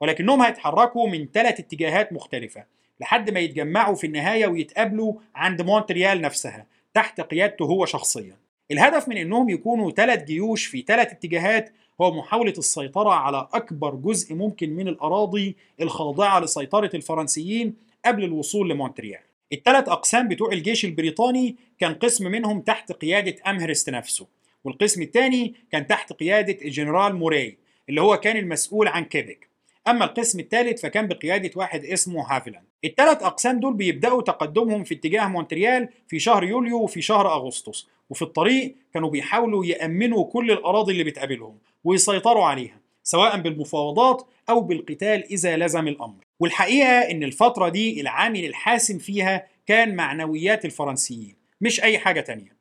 ولكنهم 0.01 0.41
هيتحركوا 0.41 1.09
من 1.09 1.27
ثلاث 1.33 1.59
اتجاهات 1.59 2.13
مختلفة 2.13 2.65
لحد 2.99 3.29
ما 3.29 3.39
يتجمعوا 3.39 3.95
في 3.95 4.07
النهاية 4.07 4.47
ويتقابلوا 4.47 5.13
عند 5.35 5.61
مونتريال 5.61 6.21
نفسها 6.21 6.65
تحت 6.93 7.21
قيادته 7.21 7.65
هو 7.65 7.85
شخصيا. 7.85 8.37
الهدف 8.71 9.09
من 9.09 9.17
إنهم 9.17 9.49
يكونوا 9.49 9.91
ثلاث 9.91 10.23
جيوش 10.23 10.65
في 10.65 10.81
ثلاث 10.81 11.11
اتجاهات 11.11 11.73
هو 12.01 12.11
محاولة 12.11 12.53
السيطرة 12.57 13.09
على 13.09 13.47
أكبر 13.53 13.95
جزء 13.95 14.35
ممكن 14.35 14.69
من 14.69 14.87
الأراضي 14.87 15.55
الخاضعة 15.81 16.39
لسيطرة 16.39 16.89
الفرنسيين 16.93 17.75
قبل 18.05 18.23
الوصول 18.23 18.69
لمونتريال. 18.69 19.21
الثلاث 19.53 19.89
أقسام 19.89 20.27
بتوع 20.27 20.51
الجيش 20.51 20.85
البريطاني 20.85 21.55
كان 21.79 21.93
قسم 21.93 22.31
منهم 22.31 22.61
تحت 22.61 22.91
قيادة 22.91 23.35
أمهرست 23.47 23.89
نفسه 23.89 24.27
والقسم 24.63 25.01
الثاني 25.01 25.53
كان 25.71 25.87
تحت 25.87 26.13
قيادة 26.13 26.57
الجنرال 26.65 27.15
موراي 27.15 27.57
اللي 27.89 28.01
هو 28.01 28.17
كان 28.17 28.37
المسؤول 28.37 28.87
عن 28.87 29.05
كيبك. 29.05 29.49
أما 29.87 30.05
القسم 30.05 30.39
الثالث 30.39 30.81
فكان 30.81 31.07
بقيادة 31.07 31.51
واحد 31.55 31.85
اسمه 31.85 32.35
هافلاند 32.35 32.65
الثلاث 32.85 33.23
أقسام 33.23 33.59
دول 33.59 33.73
بيبدأوا 33.73 34.21
تقدمهم 34.21 34.83
في 34.83 34.93
اتجاه 34.93 35.27
مونتريال 35.27 35.89
في 36.07 36.19
شهر 36.19 36.43
يوليو 36.43 36.83
وفي 36.83 37.01
شهر 37.01 37.33
أغسطس 37.33 37.87
وفي 38.09 38.21
الطريق 38.21 38.75
كانوا 38.93 39.09
بيحاولوا 39.09 39.65
يأمنوا 39.65 40.25
كل 40.25 40.51
الأراضي 40.51 40.91
اللي 40.91 41.03
بتقابلهم. 41.03 41.57
ويسيطروا 41.85 42.45
عليها 42.45 42.79
سواء 43.03 43.37
بالمفاوضات 43.37 44.27
أو 44.49 44.61
بالقتال 44.61 45.23
إذا 45.31 45.57
لزم 45.57 45.87
الأمر. 45.87 46.25
والحقيقة 46.39 47.11
إن 47.11 47.23
الفترة 47.23 47.69
دي 47.69 48.01
العامل 48.01 48.45
الحاسم 48.45 48.97
فيها 48.97 49.47
كان 49.67 49.95
معنويات 49.95 50.65
الفرنسيين 50.65 51.35
مش 51.61 51.83
أي 51.83 51.97
حاجة 51.97 52.21
تانية. 52.21 52.55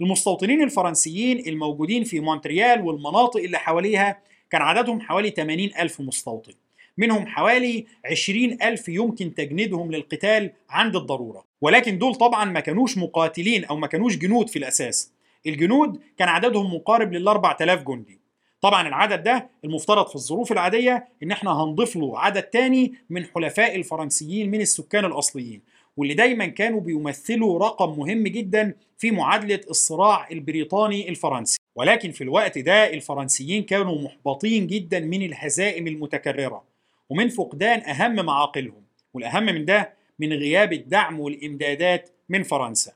المستوطنين 0.00 0.62
الفرنسيين 0.62 1.48
الموجودين 1.48 2.04
في 2.04 2.20
مونتريال 2.20 2.80
والمناطق 2.80 3.40
اللي 3.40 3.58
حواليها 3.58 4.18
كان 4.50 4.62
عددهم 4.62 5.00
حوالي 5.00 5.30
80 5.30 5.70
ألف 5.78 6.00
مستوطن. 6.00 6.52
منهم 6.98 7.26
حوالي 7.26 7.86
20 8.04 8.62
ألف 8.62 8.88
يمكن 8.88 9.34
تجنيدهم 9.34 9.92
للقتال 9.92 10.52
عند 10.70 10.96
الضرورة. 10.96 11.44
ولكن 11.60 11.98
دول 11.98 12.14
طبعا 12.14 12.44
ما 12.44 12.60
كانوش 12.60 12.98
مقاتلين 12.98 13.64
أو 13.64 13.76
ما 13.76 13.86
كانوش 13.86 14.16
جنود 14.16 14.48
في 14.48 14.58
الأساس. 14.58 15.12
الجنود 15.46 16.00
كان 16.18 16.28
عددهم 16.28 16.74
مقارب 16.74 17.12
لل 17.12 17.28
4000 17.28 17.82
جندي. 17.82 18.19
طبعا 18.60 18.88
العدد 18.88 19.22
ده 19.22 19.48
المفترض 19.64 20.08
في 20.08 20.14
الظروف 20.16 20.52
العادية 20.52 21.08
إن 21.22 21.30
إحنا 21.30 21.50
هنضيف 21.52 21.96
له 21.96 22.18
عدد 22.18 22.42
تاني 22.42 22.94
من 23.10 23.24
حلفاء 23.26 23.76
الفرنسيين 23.76 24.50
من 24.50 24.60
السكان 24.60 25.04
الأصليين 25.04 25.62
واللي 25.96 26.14
دايما 26.14 26.46
كانوا 26.46 26.80
بيمثلوا 26.80 27.58
رقم 27.58 27.98
مهم 27.98 28.22
جدا 28.22 28.74
في 28.98 29.10
معادلة 29.10 29.60
الصراع 29.70 30.28
البريطاني 30.30 31.08
الفرنسي. 31.08 31.58
ولكن 31.76 32.10
في 32.10 32.24
الوقت 32.24 32.58
ده 32.58 32.92
الفرنسيين 32.94 33.62
كانوا 33.62 34.02
محبطين 34.02 34.66
جدا 34.66 35.00
من 35.00 35.22
الهزائم 35.22 35.86
المتكررة 35.86 36.64
ومن 37.10 37.28
فقدان 37.28 37.80
أهم 37.80 38.14
معاقلهم 38.26 38.82
والأهم 39.14 39.42
من 39.46 39.64
ده 39.64 39.92
من 40.18 40.32
غياب 40.32 40.72
الدعم 40.72 41.20
والإمدادات 41.20 42.10
من 42.28 42.42
فرنسا. 42.42 42.92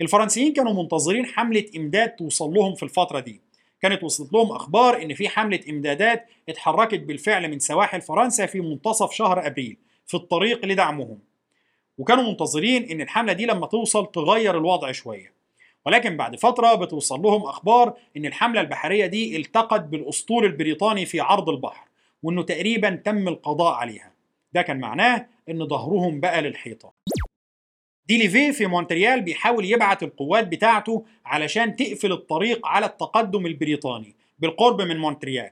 الفرنسيين 0.00 0.52
كانوا 0.52 0.82
منتظرين 0.82 1.26
حملة 1.26 1.64
إمداد 1.76 2.08
توصل 2.10 2.54
لهم 2.54 2.74
في 2.74 2.82
الفترة 2.82 3.20
دي 3.20 3.40
كانت 3.80 4.02
وصلت 4.04 4.32
لهم 4.32 4.52
أخبار 4.52 5.02
إن 5.02 5.14
في 5.14 5.28
حملة 5.28 5.60
إمدادات 5.70 6.26
اتحركت 6.48 7.00
بالفعل 7.00 7.50
من 7.50 7.58
سواحل 7.58 8.00
فرنسا 8.00 8.46
في 8.46 8.60
منتصف 8.60 9.12
شهر 9.12 9.46
أبريل 9.46 9.76
في 10.06 10.14
الطريق 10.14 10.66
لدعمهم. 10.66 11.18
وكانوا 11.98 12.24
منتظرين 12.24 12.90
إن 12.90 13.00
الحملة 13.00 13.32
دي 13.32 13.46
لما 13.46 13.66
توصل 13.66 14.10
تغير 14.12 14.58
الوضع 14.58 14.92
شوية. 14.92 15.32
ولكن 15.86 16.16
بعد 16.16 16.36
فترة 16.36 16.74
بتوصل 16.74 17.22
لهم 17.22 17.42
أخبار 17.42 17.94
إن 18.16 18.26
الحملة 18.26 18.60
البحرية 18.60 19.06
دي 19.06 19.36
التقت 19.36 19.80
بالأسطول 19.80 20.44
البريطاني 20.44 21.06
في 21.06 21.20
عرض 21.20 21.48
البحر 21.48 21.86
وإنه 22.22 22.42
تقريبا 22.42 22.90
تم 23.04 23.28
القضاء 23.28 23.74
عليها. 23.74 24.12
ده 24.52 24.62
كان 24.62 24.80
معناه 24.80 25.26
إن 25.50 25.66
ظهرهم 25.68 26.20
بقى 26.20 26.42
للحيطة. 26.42 26.92
ديليفي 28.08 28.52
في 28.52 28.66
مونتريال 28.66 29.20
بيحاول 29.22 29.64
يبعت 29.64 30.02
القوات 30.02 30.48
بتاعته 30.48 31.04
علشان 31.26 31.76
تقفل 31.76 32.12
الطريق 32.12 32.66
على 32.66 32.86
التقدم 32.86 33.46
البريطاني 33.46 34.14
بالقرب 34.38 34.82
من 34.82 34.96
مونتريال. 34.98 35.50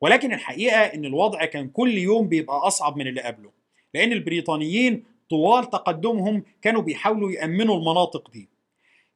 ولكن 0.00 0.32
الحقيقة 0.32 0.80
إن 0.80 1.04
الوضع 1.04 1.44
كان 1.44 1.68
كل 1.68 1.98
يوم 1.98 2.28
بيبقى 2.28 2.56
أصعب 2.56 2.96
من 2.96 3.06
اللي 3.06 3.20
قبله 3.20 3.50
لأن 3.94 4.12
البريطانيين 4.12 5.04
طوال 5.30 5.70
تقدمهم 5.70 6.42
كانوا 6.62 6.82
بيحاولوا 6.82 7.30
يأمنوا 7.32 7.76
المناطق 7.76 8.30
دي. 8.30 8.48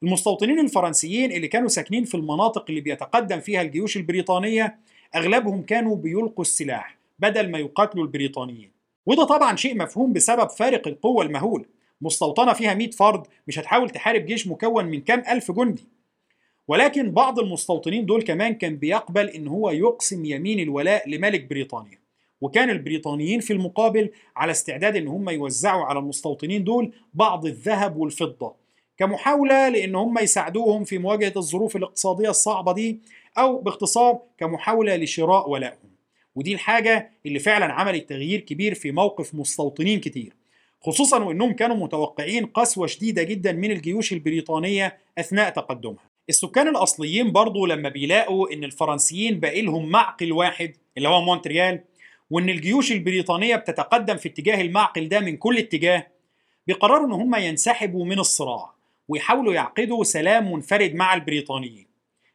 المستوطنين 0.03 0.59
الفرنسيين 0.59 1.31
اللي 1.31 1.47
كانوا 1.47 1.67
ساكنين 1.67 2.03
في 2.03 2.15
المناطق 2.15 2.65
اللي 2.69 2.81
بيتقدم 2.81 3.39
فيها 3.39 3.61
الجيوش 3.61 3.97
البريطانية 3.97 4.75
أغلبهم 5.15 5.61
كانوا 5.61 5.95
بيلقوا 5.95 6.41
السلاح 6.41 6.97
بدل 7.19 7.51
ما 7.51 7.57
يقاتلوا 7.59 8.03
البريطانيين. 8.03 8.71
وده 9.05 9.23
طبعا 9.23 9.55
شيء 9.55 9.77
مفهوم 9.77 10.13
بسبب 10.13 10.49
فارق 10.49 10.87
القوة 10.87 11.25
المهول 11.25 11.65
مستوطنة 12.01 12.53
فيها 12.53 12.73
100 12.73 12.91
فرد 12.91 13.27
مش 13.47 13.59
هتحاول 13.59 13.89
تحارب 13.89 14.25
جيش 14.25 14.47
مكون 14.47 14.85
من 14.85 15.01
كام 15.01 15.23
ألف 15.29 15.51
جندي. 15.51 15.87
ولكن 16.67 17.11
بعض 17.11 17.39
المستوطنين 17.39 18.05
دول 18.05 18.21
كمان 18.21 18.53
كان 18.53 18.75
بيقبل 18.77 19.29
إن 19.29 19.47
هو 19.47 19.69
يقسم 19.69 20.25
يمين 20.25 20.59
الولاء 20.59 21.09
لملك 21.09 21.49
بريطانيا. 21.49 22.01
وكان 22.41 22.69
البريطانيين 22.69 23.39
في 23.39 23.53
المقابل 23.53 24.09
على 24.35 24.51
استعداد 24.51 24.95
إن 24.95 25.07
هم 25.07 25.29
يوزعوا 25.29 25.85
على 25.85 25.99
المستوطنين 25.99 26.63
دول 26.63 26.93
بعض 27.13 27.45
الذهب 27.45 27.97
والفضة. 27.97 28.55
كمحاولة 28.97 29.69
لإن 29.69 29.95
هم 29.95 30.17
يساعدوهم 30.17 30.83
في 30.83 30.97
مواجهة 30.97 31.33
الظروف 31.37 31.75
الاقتصادية 31.75 32.29
الصعبة 32.29 32.73
دي 32.73 32.99
أو 33.37 33.61
باختصار 33.61 34.19
كمحاولة 34.37 34.95
لشراء 34.95 35.49
ولائهم 35.49 35.91
ودي 36.35 36.53
الحاجة 36.53 37.11
اللي 37.25 37.39
فعلا 37.39 37.65
عملت 37.65 38.09
تغيير 38.09 38.39
كبير 38.39 38.73
في 38.73 38.91
موقف 38.91 39.35
مستوطنين 39.35 39.99
كتير. 39.99 40.33
خصوصا 40.81 41.23
وإنهم 41.23 41.53
كانوا 41.53 41.75
متوقعين 41.75 42.45
قسوة 42.45 42.87
شديدة 42.87 43.23
جدا 43.23 43.51
من 43.51 43.71
الجيوش 43.71 44.13
البريطانية 44.13 44.97
أثناء 45.17 45.49
تقدمها. 45.49 46.11
السكان 46.29 46.67
الأصليين 46.67 47.31
برضو 47.31 47.65
لما 47.65 47.89
بيلاقوا 47.89 48.53
إن 48.53 48.63
الفرنسيين 48.63 49.39
باقي 49.39 49.61
لهم 49.61 49.89
معقل 49.89 50.31
واحد 50.31 50.73
اللي 50.97 51.09
هو 51.09 51.21
مونتريال 51.21 51.83
وإن 52.29 52.49
الجيوش 52.49 52.91
البريطانية 52.91 53.55
بتتقدم 53.55 54.17
في 54.17 54.29
اتجاه 54.29 54.61
المعقل 54.61 55.09
ده 55.09 55.19
من 55.19 55.37
كل 55.37 55.57
اتجاه 55.57 56.07
بيقرروا 56.67 57.07
إن 57.07 57.11
هم 57.11 57.35
ينسحبوا 57.35 58.05
من 58.05 58.19
الصراع 58.19 58.73
ويحاولوا 59.07 59.53
يعقدوا 59.53 60.03
سلام 60.03 60.51
منفرد 60.51 60.95
مع 60.95 61.13
البريطانيين. 61.13 61.87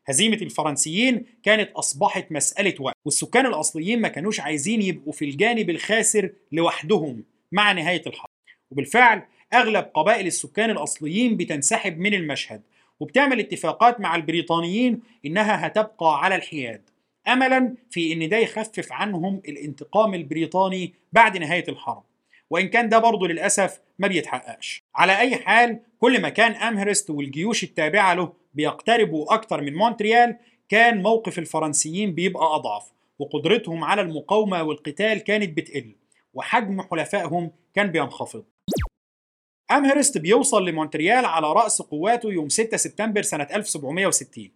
هزيمة 0.08 0.36
الفرنسيين 0.36 1.24
كانت 1.42 1.70
أصبحت 1.72 2.32
مسألة 2.32 2.74
وقت 2.80 2.94
والسكان 3.04 3.46
الأصليين 3.46 4.00
ما 4.00 4.08
كانوش 4.08 4.40
عايزين 4.40 4.82
يبقوا 4.82 5.12
في 5.12 5.24
الجانب 5.24 5.70
الخاسر 5.70 6.30
لوحدهم 6.52 7.24
مع 7.52 7.72
نهاية 7.72 8.02
الحرب. 8.06 8.25
وبالفعل 8.70 9.22
أغلب 9.54 9.84
قبائل 9.94 10.26
السكان 10.26 10.70
الأصليين 10.70 11.36
بتنسحب 11.36 11.98
من 11.98 12.14
المشهد 12.14 12.62
وبتعمل 13.00 13.40
اتفاقات 13.40 14.00
مع 14.00 14.16
البريطانيين 14.16 15.00
إنها 15.26 15.66
هتبقى 15.66 16.24
على 16.24 16.34
الحياد. 16.34 16.82
املا 17.28 17.74
في 17.90 18.12
إن 18.12 18.28
ده 18.28 18.36
يخفف 18.36 18.92
عنهم 18.92 19.42
الانتقام 19.48 20.14
البريطاني 20.14 20.94
بعد 21.12 21.36
نهاية 21.38 21.64
الحرب. 21.68 22.02
وإن 22.50 22.68
كان 22.68 22.88
ده 22.88 22.98
برضه 22.98 23.28
للأسف 23.28 23.80
ما 23.98 24.08
بيتحققش. 24.08 24.82
على 24.94 25.18
أي 25.18 25.36
حال 25.36 25.80
كل 25.98 26.20
ما 26.22 26.28
كان 26.28 26.52
أمهرست 26.52 27.10
والجيوش 27.10 27.64
التابعة 27.64 28.14
له 28.14 28.32
بيقتربوا 28.54 29.34
أكتر 29.34 29.60
من 29.60 29.74
مونتريال 29.74 30.36
كان 30.68 31.02
موقف 31.02 31.38
الفرنسيين 31.38 32.14
بيبقى 32.14 32.54
أضعف 32.54 32.92
وقدرتهم 33.18 33.84
على 33.84 34.02
المقاومة 34.02 34.62
والقتال 34.62 35.18
كانت 35.18 35.56
بتقل 35.56 35.94
وحجم 36.34 36.82
حلفائهم 36.82 37.50
كان 37.76 37.90
بينخفض. 37.90 38.44
أمهرست 39.70 40.18
بيوصل 40.18 40.68
لمونتريال 40.68 41.24
على 41.24 41.52
رأس 41.52 41.82
قواته 41.82 42.32
يوم 42.32 42.48
6 42.48 42.76
سبتمبر 42.76 43.22
سنة 43.22 43.48
1760 43.54 44.50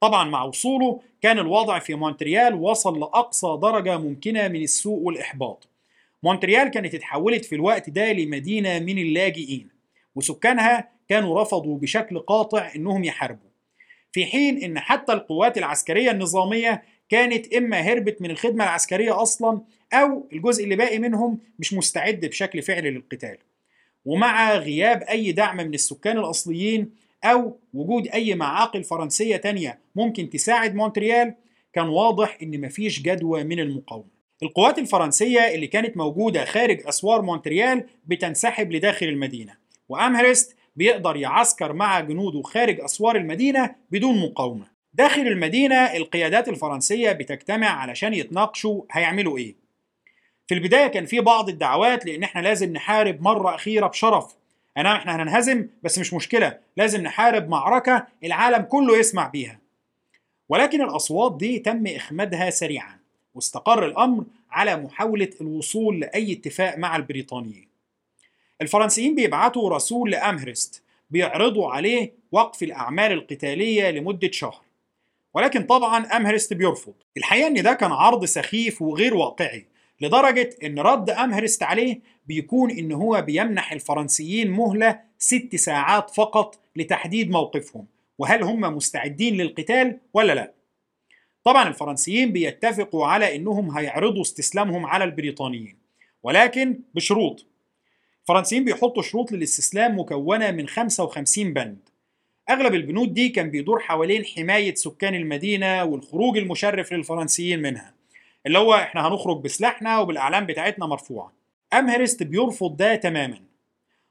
طبعا 0.00 0.24
مع 0.24 0.42
وصوله 0.42 1.00
كان 1.20 1.38
الوضع 1.38 1.78
في 1.78 1.94
مونتريال 1.94 2.54
وصل 2.54 3.00
لأقصى 3.00 3.58
درجة 3.62 3.98
ممكنة 3.98 4.48
من 4.48 4.62
السوء 4.62 4.98
والإحباط. 4.98 5.68
مونتريال 6.22 6.68
كانت 6.68 6.94
اتحولت 6.94 7.44
في 7.44 7.54
الوقت 7.54 7.90
ده 7.90 8.12
لمدينة 8.12 8.78
من 8.78 8.98
اللاجئين 8.98 9.68
وسكانها 10.14 10.88
كانوا 11.08 11.42
رفضوا 11.42 11.78
بشكل 11.78 12.18
قاطع 12.18 12.72
إنهم 12.76 13.04
يحاربوا. 13.04 13.50
في 14.12 14.26
حين 14.26 14.62
إن 14.64 14.78
حتى 14.78 15.12
القوات 15.12 15.58
العسكرية 15.58 16.10
النظامية 16.10 16.82
كانت 17.08 17.54
إما 17.54 17.80
هربت 17.80 18.22
من 18.22 18.30
الخدمة 18.30 18.64
العسكرية 18.64 19.22
أصلا 19.22 19.60
أو 19.92 20.28
الجزء 20.32 20.64
اللي 20.64 20.76
باقي 20.76 20.98
منهم 20.98 21.38
مش 21.58 21.74
مستعد 21.74 22.20
بشكل 22.20 22.62
فعلي 22.62 22.90
للقتال. 22.90 23.36
ومع 24.04 24.54
غياب 24.54 25.02
أي 25.02 25.32
دعم 25.32 25.56
من 25.56 25.74
السكان 25.74 26.18
الأصليين 26.18 26.90
أو 27.24 27.58
وجود 27.74 28.08
أي 28.08 28.34
معاقل 28.34 28.84
فرنسية 28.84 29.36
تانية 29.36 29.78
ممكن 29.94 30.30
تساعد 30.30 30.74
مونتريال 30.74 31.34
كان 31.72 31.88
واضح 31.88 32.38
إن 32.42 32.60
مفيش 32.60 33.02
جدوى 33.02 33.44
من 33.44 33.60
المقاومة. 33.60 34.14
القوات 34.42 34.78
الفرنسية 34.78 35.40
اللي 35.40 35.66
كانت 35.66 35.96
موجودة 35.96 36.44
خارج 36.44 36.86
أسوار 36.86 37.22
مونتريال 37.22 37.86
بتنسحب 38.06 38.72
لداخل 38.72 39.06
المدينة 39.06 39.56
وأمهرست 39.88 40.56
بيقدر 40.76 41.16
يعسكر 41.16 41.72
مع 41.72 42.00
جنوده 42.00 42.42
خارج 42.42 42.80
أسوار 42.80 43.16
المدينة 43.16 43.74
بدون 43.90 44.18
مقاومة. 44.22 44.73
داخل 44.94 45.20
المدينة 45.20 45.76
القيادات 45.96 46.48
الفرنسية 46.48 47.12
بتجتمع 47.12 47.66
علشان 47.66 48.14
يتناقشوا 48.14 48.82
هيعملوا 48.92 49.38
إيه. 49.38 49.54
في 50.46 50.54
البداية 50.54 50.86
كان 50.86 51.06
في 51.06 51.20
بعض 51.20 51.48
الدعوات 51.48 52.06
لأن 52.06 52.22
إحنا 52.22 52.40
لازم 52.40 52.72
نحارب 52.72 53.22
مرة 53.22 53.54
أخيرة 53.54 53.86
بشرف. 53.86 54.34
أنا 54.76 54.96
إحنا 54.96 55.16
هننهزم 55.16 55.66
بس 55.82 55.98
مش 55.98 56.14
مشكلة 56.14 56.58
لازم 56.76 57.02
نحارب 57.02 57.48
معركة 57.48 58.06
العالم 58.24 58.62
كله 58.62 58.98
يسمع 58.98 59.28
بيها. 59.28 59.58
ولكن 60.48 60.82
الأصوات 60.82 61.36
دي 61.36 61.58
تم 61.58 61.86
إخمادها 61.86 62.50
سريعا. 62.50 62.98
واستقر 63.34 63.86
الأمر 63.86 64.24
على 64.50 64.76
محاولة 64.76 65.30
الوصول 65.40 66.00
لأي 66.00 66.32
اتفاق 66.32 66.78
مع 66.78 66.96
البريطانيين. 66.96 67.68
الفرنسيين 68.62 69.14
بيبعتوا 69.14 69.70
رسول 69.70 70.10
لأمهرست 70.10 70.82
بيعرضوا 71.10 71.70
عليه 71.72 72.12
وقف 72.32 72.62
الأعمال 72.62 73.12
القتالية 73.12 73.90
لمدة 73.90 74.30
شهر. 74.30 74.63
ولكن 75.34 75.62
طبعا 75.62 76.06
أمهرست 76.06 76.52
بيرفض 76.52 76.94
الحقيقة 77.16 77.46
إن 77.46 77.62
ده 77.62 77.72
كان 77.72 77.92
عرض 77.92 78.24
سخيف 78.24 78.82
وغير 78.82 79.14
واقعي 79.14 79.66
لدرجة 80.00 80.50
إن 80.64 80.78
رد 80.78 81.10
أمهرست 81.10 81.62
عليه 81.62 82.00
بيكون 82.26 82.70
إن 82.70 82.92
هو 82.92 83.22
بيمنح 83.22 83.72
الفرنسيين 83.72 84.50
مهلة 84.50 85.00
ست 85.18 85.56
ساعات 85.56 86.10
فقط 86.10 86.58
لتحديد 86.76 87.30
موقفهم 87.30 87.86
وهل 88.18 88.42
هم 88.42 88.60
مستعدين 88.60 89.36
للقتال 89.36 89.98
ولا 90.14 90.32
لا. 90.32 90.52
طبعا 91.44 91.68
الفرنسيين 91.68 92.32
بيتفقوا 92.32 93.06
على 93.06 93.36
إنهم 93.36 93.78
هيعرضوا 93.78 94.22
استسلامهم 94.22 94.86
على 94.86 95.04
البريطانيين 95.04 95.78
ولكن 96.22 96.80
بشروط. 96.94 97.46
الفرنسيين 98.22 98.64
بيحطوا 98.64 99.02
شروط 99.02 99.32
للاستسلام 99.32 99.98
مكونة 99.98 100.50
من 100.50 100.68
55 100.68 101.52
بند. 101.52 101.78
أغلب 102.50 102.74
البنود 102.74 103.14
دي 103.14 103.28
كان 103.28 103.50
بيدور 103.50 103.80
حوالين 103.80 104.24
حماية 104.24 104.74
سكان 104.74 105.14
المدينة 105.14 105.84
والخروج 105.84 106.38
المشرف 106.38 106.92
للفرنسيين 106.92 107.62
منها 107.62 107.94
اللي 108.46 108.58
هو 108.58 108.74
إحنا 108.74 109.08
هنخرج 109.08 109.42
بسلاحنا 109.42 109.98
وبالأعلام 109.98 110.46
بتاعتنا 110.46 110.86
مرفوعة. 110.86 111.32
أمهرست 111.72 112.22
بيرفض 112.22 112.76
ده 112.76 112.94
تماما. 112.94 113.38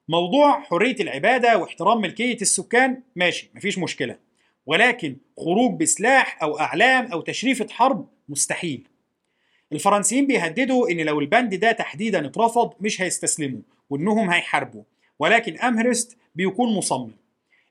موضوع 0.10 0.62
حرية 0.62 0.96
العبادة 1.00 1.58
واحترام 1.58 2.02
ملكية 2.02 2.38
السكان 2.42 3.02
ماشي 3.16 3.50
مفيش 3.56 3.78
مشكلة. 3.80 4.18
ولكن 4.66 5.18
خروج 5.38 5.80
بسلاح 5.80 6.44
أو 6.44 6.60
أعلام 6.60 7.06
أو 7.12 7.22
تشريفة 7.22 7.68
حرب 7.72 8.08
مستحيل. 8.30 8.88
الفرنسيين 9.74 10.28
بيهددوا 10.28 10.90
إن 10.90 10.98
لو 11.02 11.20
البند 11.20 11.56
ده 11.56 11.72
تحديدا 11.72 12.26
اترفض 12.26 12.74
مش 12.80 13.02
هيستسلموا 13.02 13.62
وإنهم 13.90 14.30
هيحاربوا. 14.30 14.84
ولكن 15.20 15.58
امهرست 15.60 16.18
بيكون 16.36 16.76
مصمم. 16.78 17.12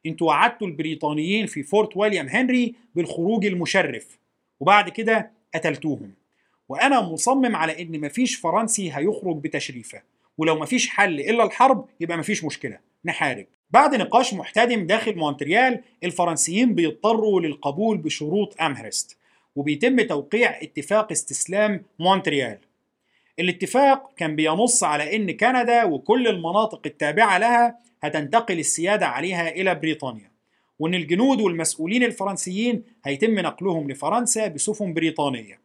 أنتوا 0.07 0.27
وعدتوا 0.27 0.67
البريطانيين 0.67 1.47
في 1.47 1.63
فورت 1.63 1.97
ويليام 1.97 2.29
هنري 2.29 2.75
بالخروج 2.95 3.47
المشرف 3.47 4.19
وبعد 4.61 4.89
كده 4.89 5.31
قتلتوهم. 5.55 6.13
وأنا 6.69 7.01
مصمم 7.01 7.57
على 7.57 7.83
إن 7.83 8.01
مفيش 8.01 8.37
فرنسي 8.37 8.93
هيخرج 8.93 9.37
بتشريفة 9.37 10.03
ولو 10.39 10.59
مفيش 10.59 10.89
حل 10.89 11.21
إلا 11.21 11.45
الحرب 11.45 11.87
يبقى 12.01 12.19
مفيش 12.19 12.45
مشكلة 12.45 12.79
نحارب. 13.05 13.47
بعد 13.71 13.95
نقاش 13.95 14.35
محتدم 14.35 14.87
داخل 14.87 15.17
مونتريال 15.17 15.81
الفرنسيين 16.05 16.75
بيضطروا 16.75 17.41
للقبول 17.41 17.99
بشروط 17.99 18.61
أمهرست 18.63 19.17
وبيتم 19.57 20.01
توقيع 20.01 20.63
اتفاق 20.63 21.13
استسلام 21.13 21.83
مونتريال. 21.99 22.59
الاتفاق 23.39 24.11
كان 24.17 24.37
بينص 24.37 24.85
على 24.85 25.17
إن 25.17 25.31
كندا 25.37 25.85
وكل 25.85 26.29
المناطق 26.29 26.81
التابعة 26.87 27.39
لها 27.39 27.79
هتنتقل 28.03 28.59
السيادة 28.59 29.07
عليها 29.07 29.49
إلى 29.49 29.75
بريطانيا 29.75 30.33
وإن 30.79 30.95
الجنود 30.95 31.41
والمسؤولين 31.41 32.05
الفرنسيين 32.05 32.85
هيتم 33.05 33.39
نقلهم 33.39 33.91
لفرنسا 33.91 34.47
بسفن 34.47 34.95
بريطانية. 34.95 35.61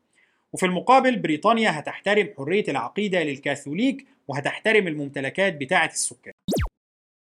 وفي 0.54 0.65
المقابل 0.65 1.15
بريطانيا 1.19 1.80
هتحترم 1.80 2.30
حرية 2.38 2.63
العقيدة 2.67 3.23
للكاثوليك 3.23 4.06
وهتحترم 4.28 4.88
الممتلكات 4.88 5.56
بتاعة 5.56 5.88
السكان. 5.88 6.34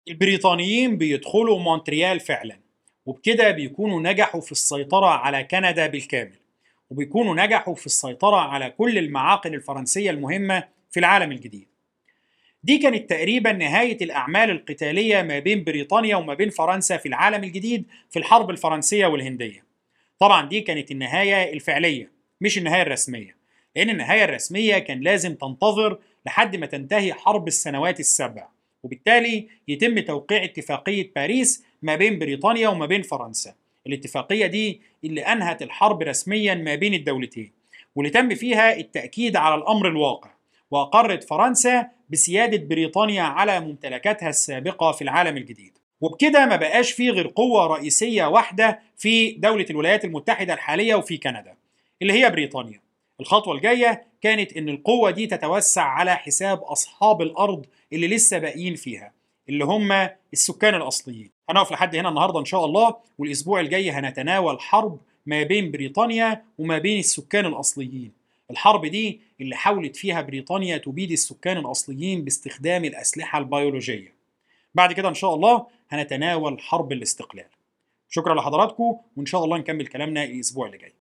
البريطانيين 0.07 0.97
بيدخلوا 0.97 1.60
مونتريال 1.60 2.19
فعلا 2.19 2.60
وبكده 3.05 3.51
بيكونوا 3.51 4.01
نجحوا 4.01 4.41
في 4.41 4.51
السيطرة 4.51 5.05
على 5.07 5.43
كندا 5.43 5.88
بالكامل 5.88 6.39
وبيكونوا 6.89 7.36
نجحوا 7.45 7.75
في 7.75 7.86
السيطرة 7.86 8.36
على 8.38 8.69
كل 8.69 8.97
المعاقل 8.97 9.53
الفرنسية 9.53 10.12
المهمة 10.12 10.63
في 10.91 10.99
العالم 10.99 11.31
الجديد. 11.31 11.67
دي 12.67 12.77
كانت 12.77 13.10
تقريبا 13.10 13.51
نهاية 13.51 13.97
الأعمال 14.01 14.49
القتالية 14.49 15.21
ما 15.21 15.39
بين 15.39 15.63
بريطانيا 15.63 16.15
وما 16.15 16.34
بين 16.34 16.49
فرنسا 16.49 16.97
في 16.97 17.08
العالم 17.08 17.43
الجديد 17.43 17.86
في 18.10 18.19
الحرب 18.19 18.49
الفرنسية 18.49 19.06
والهندية. 19.06 19.63
طبعا 20.19 20.49
دي 20.49 20.62
كانت 20.62 20.91
النهاية 20.91 21.53
الفعلية 21.53 22.12
مش 22.41 22.58
النهاية 22.58 22.82
الرسمية 22.82 23.36
لأن 23.75 23.89
النهاية 23.89 24.23
الرسمية 24.23 24.77
كان 24.77 24.99
لازم 24.99 25.36
تنتظر 25.36 25.99
لحد 26.25 26.56
ما 26.56 26.65
تنتهي 26.65 27.13
حرب 27.13 27.47
السنوات 27.47 27.99
السبع 27.99 28.47
وبالتالي 28.84 29.47
يتم 29.67 29.99
توقيع 29.99 30.43
اتفاقية 30.43 31.12
باريس 31.15 31.63
ما 31.82 31.95
بين 31.95 32.19
بريطانيا 32.19 32.69
وما 32.69 32.86
بين 32.86 33.01
فرنسا. 33.01 33.53
الاتفاقية 33.88 34.45
دي 34.45 34.82
اللي 35.03 35.21
أنهت 35.21 35.62
الحرب 35.62 36.01
رسميا 36.01 36.56
ما 36.56 36.75
بين 36.75 36.93
الدولتين 36.93 37.51
واللي 37.95 38.10
تم 38.12 38.36
فيها 38.36 38.77
التأكيد 38.77 39.36
على 39.36 39.56
الأمر 39.56 39.88
الواقع. 39.88 40.37
وأقرت 40.71 41.23
فرنسا 41.23 41.88
بسيادة 42.10 42.58
بريطانيا 42.58 43.23
على 43.23 43.60
ممتلكاتها 43.60 44.30
السابقة 44.30 44.91
في 44.91 45.01
العالم 45.01 45.38
الجديد. 45.38 45.77
وبكده 46.01 46.45
ما 46.45 46.56
بقاش 46.56 46.91
فيه 46.91 47.12
غير 47.12 47.27
قوة 47.36 47.67
رئيسية 47.67 48.25
واحدة 48.25 48.80
في 48.97 49.32
دولة 49.32 49.65
الولايات 49.69 50.06
المتحدة 50.06 50.53
الحالية 50.53 50.95
وفي 50.95 51.17
كندا 51.17 51.56
اللي 52.01 52.13
هي 52.13 52.30
بريطانيا. 52.30 52.82
الخطوة 53.19 53.56
الجاية 53.56 54.03
كانت 54.21 54.53
إن 54.53 54.69
القوة 54.69 55.12
دي 55.12 55.27
تتوسع 55.27 55.84
على 55.84 56.15
حساب 56.15 56.62
أصحاب 56.63 57.21
الأرض 57.21 57.65
اللي 57.93 58.08
لسه 58.08 58.38
باقيين 58.38 58.75
فيها 58.75 59.12
اللي 59.49 59.65
هم 59.65 60.10
السكان 60.34 60.75
الأصليين. 60.75 61.32
هنقف 61.49 61.71
لحد 61.71 61.95
هنا 61.95 62.10
النهاردة 62.10 62.39
إن 62.39 62.45
شاء 62.45 62.65
الله 62.65 62.95
والأسبوع 63.17 63.60
الجاي 63.60 63.91
هنتناول 63.91 64.60
حرب 64.60 64.99
ما 65.25 65.43
بين 65.43 65.71
بريطانيا 65.71 66.43
وما 66.58 66.77
بين 66.77 66.99
السكان 66.99 67.45
الأصليين. 67.45 68.12
الحرب 68.51 68.86
دي 68.86 69.21
اللي 69.41 69.55
حاولت 69.55 69.95
فيها 69.95 70.21
بريطانيا 70.21 70.77
تبيد 70.77 71.12
السكان 71.12 71.57
الأصليين 71.57 72.23
باستخدام 72.23 72.86
الأسلحة 72.86 73.39
البيولوجية. 73.39 74.13
بعد 74.75 74.93
كده 74.93 75.10
إن 75.10 75.13
شاء 75.13 75.36
الله 75.36 75.67
هنتناول 75.89 76.60
حرب 76.62 76.91
الاستقلال. 76.91 77.45
شكرا 78.10 78.36
لحضراتكم 78.36 78.97
وإن 79.17 79.25
شاء 79.25 79.43
الله 79.43 79.57
نكمل 79.57 79.88
كلامنا 79.88 80.23
الأسبوع 80.23 80.65
اللي 80.65 80.77
جاي. 80.77 80.93